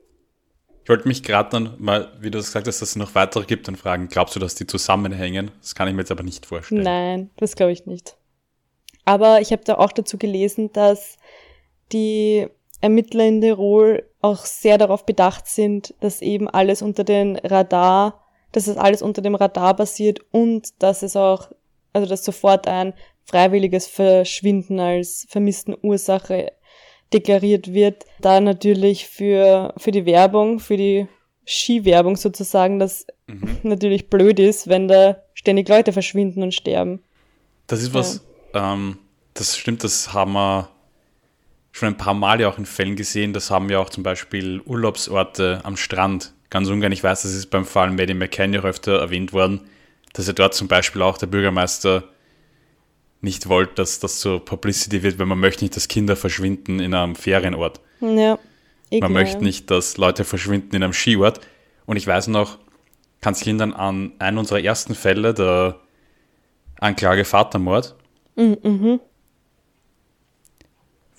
Ich 0.83 0.89
wollte 0.89 1.07
mich 1.07 1.23
gerade 1.23 1.51
dann 1.51 1.75
mal, 1.79 2.13
wie 2.21 2.31
du 2.31 2.39
das 2.39 2.47
gesagt 2.47 2.67
hast, 2.67 2.81
dass 2.83 2.91
es 2.91 2.97
noch 2.97 3.15
weitere 3.15 3.45
gibt, 3.45 3.69
dann 3.69 3.77
fragen, 3.77 4.09
glaubst 4.09 4.35
du, 4.35 4.41
dass 4.41 4.55
die 4.55 4.67
zusammenhängen? 4.67 5.51
Das 5.61 5.75
kann 5.75 5.87
ich 5.89 5.95
mir 5.95 6.01
jetzt 6.01 6.11
aber 6.11 6.25
nicht 6.25 6.45
vorstellen. 6.45 6.83
Nein, 6.83 7.31
das 7.37 7.55
glaube 7.55 7.73
ich 7.73 7.87
nicht. 7.87 8.17
Aber 9.05 9.41
ich 9.41 9.53
habe 9.53 9.63
da 9.65 9.75
auch 9.75 9.93
dazu 9.93 10.19
gelesen, 10.19 10.73
dass 10.73 11.19
die 11.93 12.49
Ermittler 12.81 13.27
in 13.27 13.41
Tirol 13.41 14.09
auch 14.23 14.45
sehr 14.45 14.79
darauf 14.79 15.05
bedacht 15.05 15.47
sind, 15.47 15.95
dass 16.01 16.23
eben 16.23 16.49
alles 16.49 16.81
unter 16.81 17.05
den 17.05 17.37
Radar, 17.37 18.25
dass 18.53 18.67
es 18.67 18.77
alles 18.77 19.03
unter 19.03 19.21
dem 19.21 19.35
Radar 19.35 19.77
basiert 19.77 20.21
und 20.31 20.83
dass 20.83 21.03
es 21.03 21.17
auch, 21.17 21.51
also 21.93 22.09
dass 22.09 22.25
sofort 22.25 22.67
ein 22.67 22.95
freiwilliges 23.25 23.87
Verschwinden 23.87 24.81
als 24.81 25.27
vermissten 25.29 25.77
Ursache 25.83 26.53
deklariert 27.13 27.75
wird. 27.75 28.05
Da 28.21 28.41
natürlich 28.41 29.07
für, 29.07 29.75
für 29.77 29.91
die 29.91 30.07
Werbung, 30.07 30.61
für 30.61 30.77
die 30.77 31.07
Skiwerbung 31.45 32.17
sozusagen, 32.17 32.79
das 32.79 33.07
Mhm. 33.33 33.59
natürlich 33.63 34.09
blöd 34.09 34.39
ist, 34.39 34.69
wenn 34.69 34.89
da 34.89 35.23
ständig 35.35 35.69
Leute 35.69 35.93
verschwinden 35.93 36.43
und 36.43 36.55
sterben. 36.55 37.03
Das 37.67 37.83
ist 37.83 37.95
was, 37.95 38.25
ähm, 38.55 38.99
das 39.35 39.57
stimmt, 39.57 39.85
das 39.85 40.13
haben 40.13 40.33
wir 40.33 40.69
schon 41.73 41.89
ein 41.89 41.97
paar 41.97 42.15
Mal 42.15 42.41
ja 42.41 42.49
auch 42.49 42.59
in 42.59 42.67
Fällen 42.67 42.97
gesehen. 42.97 43.33
Das 43.33 43.51
haben 43.51 43.71
ja 43.71 43.79
auch 43.79 43.91
zum 43.91 44.03
Beispiel 44.03 44.61
Urlaubsorte 44.61 45.61
am 45.65 45.77
Strand. 45.77 46.35
Ganz 46.51 46.69
ungern, 46.69 46.93
ich 46.93 47.03
weiß, 47.03 47.23
das 47.23 47.35
ist 47.35 47.47
beim 47.47 47.65
Fall 47.65 47.91
Maddie 47.91 48.15
McCann 48.15 48.53
ja 48.53 48.61
auch 48.61 48.65
öfter 48.65 49.01
erwähnt 49.01 49.33
worden, 49.33 49.63
dass 50.13 50.27
ja 50.27 50.35
dort 50.35 50.55
zum 50.55 50.69
Beispiel 50.69 51.01
auch 51.01 51.17
der 51.17 51.27
Bürgermeister 51.27 52.05
nicht 53.23 53.49
wollte, 53.49 53.75
dass 53.77 54.01
das 54.01 54.19
zur 54.19 54.45
Publicity 54.45 55.03
wird, 55.03 55.19
weil 55.19 55.27
man 55.27 55.41
möchte 55.41 55.65
nicht, 55.65 55.75
dass 55.75 55.89
Kinder 55.89 56.15
verschwinden 56.15 56.81
in 56.81 56.93
einem 56.93 57.15
Ferienort. 57.15 57.81
Ja. 58.01 58.39
Eh 58.91 59.01
Man 59.01 59.13
möchte 59.13 59.43
nicht, 59.43 59.71
dass 59.71 59.97
Leute 59.97 60.25
verschwinden 60.25 60.77
in 60.77 60.83
einem 60.83 60.93
Skiort. 60.93 61.41
Und 61.87 61.97
ich 61.97 62.07
weiß 62.07 62.27
noch, 62.29 62.59
kann 63.23 63.35
sich 63.35 63.47
erinnern 63.47 63.73
an 63.73 64.13
einen 64.19 64.39
unserer 64.39 64.61
ersten 64.61 64.95
Fälle, 64.95 65.33
der 65.33 65.81
Anklage 66.79 67.25
Vatermord, 67.25 67.97
Mhm, 68.35 69.01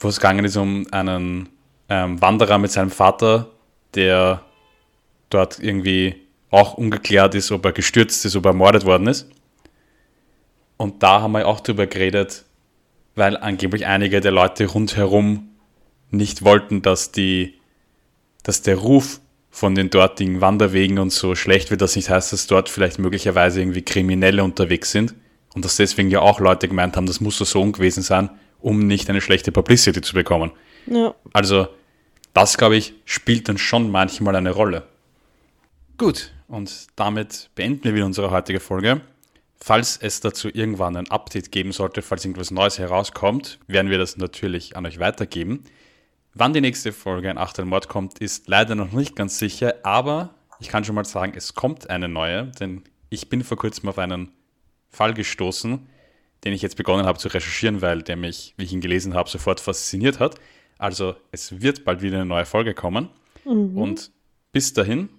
wo 0.04 0.10
es 0.10 0.18
gegangen 0.18 0.46
ist 0.46 0.58
um 0.58 0.86
einen 0.92 1.50
ähm, 1.90 2.22
Wanderer 2.22 2.58
mit 2.58 2.72
seinem 2.72 2.92
Vater, 2.92 3.50
der 3.96 4.42
dort 5.30 5.60
irgendwie 5.60 6.16
auch 6.50 6.76
ungeklärt 6.76 7.36
ist, 7.36 7.52
ob 7.52 7.66
er 7.66 7.72
gestürzt 7.72 8.26
ist, 8.26 8.36
ob 8.36 8.46
er 8.46 8.50
ermordet 8.50 8.86
worden 8.86 9.08
ist. 9.08 9.30
Und 10.78 11.02
da 11.02 11.22
haben 11.22 11.32
wir 11.32 11.48
auch 11.48 11.60
drüber 11.60 11.88
geredet, 11.88 12.46
weil 13.16 13.38
angeblich 13.38 13.86
einige 13.86 14.22
der 14.22 14.32
Leute 14.32 14.66
rundherum 14.66 15.50
nicht 16.12 16.44
wollten, 16.44 16.82
dass 16.82 17.12
die, 17.12 17.56
dass 18.44 18.62
der 18.62 18.78
Ruf 18.78 19.20
von 19.50 19.76
den 19.76 19.90
dortigen 19.90 20.42
Wanderwegen 20.42 21.00
und 21.00 21.12
so 21.12 21.36
schlecht 21.36 21.70
wird, 21.70 21.82
dass 21.82 21.96
nicht 21.96 22.10
heißt, 22.10 22.34
dass 22.34 22.48
dort 22.48 22.70
vielleicht 22.70 23.00
möglicherweise 23.00 23.62
irgendwie 23.62 23.84
Kriminelle 23.84 24.44
unterwegs 24.44 24.92
sind 24.92 25.14
und 25.54 25.64
dass 25.64 25.76
deswegen 25.76 26.10
ja 26.10 26.22
auch 26.22 26.40
Leute 26.40 26.68
gemeint 26.68 26.98
haben, 26.98 27.06
das 27.06 27.22
muss 27.22 27.38
so 27.38 27.46
so 27.46 27.64
gewesen 27.72 28.02
sein, 28.02 28.30
um 28.64 28.88
nicht 28.88 29.10
eine 29.10 29.22
schlechte 29.22 29.52
Publicity 29.52 30.02
zu 30.02 30.14
bekommen. 30.14 30.52
Ja. 30.88 31.14
Also 31.34 31.68
das, 32.34 32.58
glaube 32.58 32.78
ich, 32.78 32.94
spielt 33.06 33.50
dann 33.50 33.58
schon 33.58 33.92
manchmal 33.92 34.36
eine 34.36 34.52
Rolle. 34.52 34.88
Gut, 35.98 36.32
und 36.48 36.88
damit 36.96 37.50
beenden 37.56 37.84
wir 37.84 37.94
wieder 37.94 38.06
unsere 38.06 38.32
heutige 38.32 38.60
Folge. 38.60 39.02
Falls 39.58 39.98
es 39.98 40.22
dazu 40.22 40.50
irgendwann 40.52 40.96
ein 40.96 41.12
Update 41.12 41.52
geben 41.52 41.72
sollte, 41.72 42.02
falls 42.02 42.26
irgendwas 42.26 42.52
Neues 42.52 42.80
herauskommt, 42.80 43.60
werden 43.68 43.92
wir 43.92 43.98
das 43.98 44.18
natürlich 44.18 44.76
an 44.76 44.86
euch 44.86 45.00
weitergeben. 45.00 45.64
Wann 46.34 46.54
die 46.54 46.62
nächste 46.62 46.92
Folge 46.92 47.30
ein 47.30 47.38
Achtelmord 47.38 47.90
kommt, 47.90 48.20
ist 48.20 48.48
leider 48.48 48.76
noch 48.76 48.92
nicht 48.92 49.16
ganz 49.16 49.38
sicher, 49.38 49.76
aber 49.84 50.34
ich 50.60 50.70
kann 50.70 50.84
schon 50.84 50.96
mal 50.96 51.06
sagen, 51.06 51.34
es 51.36 51.54
kommt 51.54 51.90
eine 51.90 52.08
neue, 52.08 52.48
denn 52.60 52.84
ich 53.10 53.30
bin 53.30 53.44
vor 53.44 53.58
kurzem 53.58 53.90
auf 53.90 54.00
einen 54.00 54.32
Fall 54.90 55.14
gestoßen, 55.14 55.88
den 56.44 56.54
ich 56.54 56.62
jetzt 56.62 56.76
begonnen 56.76 57.06
habe 57.06 57.18
zu 57.18 57.28
recherchieren, 57.28 57.82
weil 57.82 58.02
der 58.02 58.16
mich, 58.16 58.54
wie 58.58 58.64
ich 58.64 58.74
ihn 58.74 58.82
gelesen 58.82 59.14
habe, 59.14 59.30
sofort 59.30 59.60
fasziniert 59.60 60.20
hat. 60.20 60.36
Also 60.78 61.16
es 61.32 61.62
wird 61.62 61.86
bald 61.86 62.02
wieder 62.02 62.18
eine 62.18 62.26
neue 62.26 62.46
Folge 62.46 62.74
kommen. 62.74 63.10
Und 63.46 64.12
bis 64.52 64.74
dahin 64.74 65.10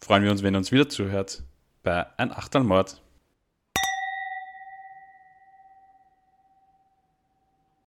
freuen 0.00 0.22
wir 0.24 0.30
uns, 0.30 0.42
wenn 0.42 0.54
ihr 0.54 0.58
uns 0.58 0.72
wieder 0.72 0.88
zuhört 0.88 1.42
bei 1.82 2.06
Ein 2.18 2.32
Achtelmord. 2.32 3.00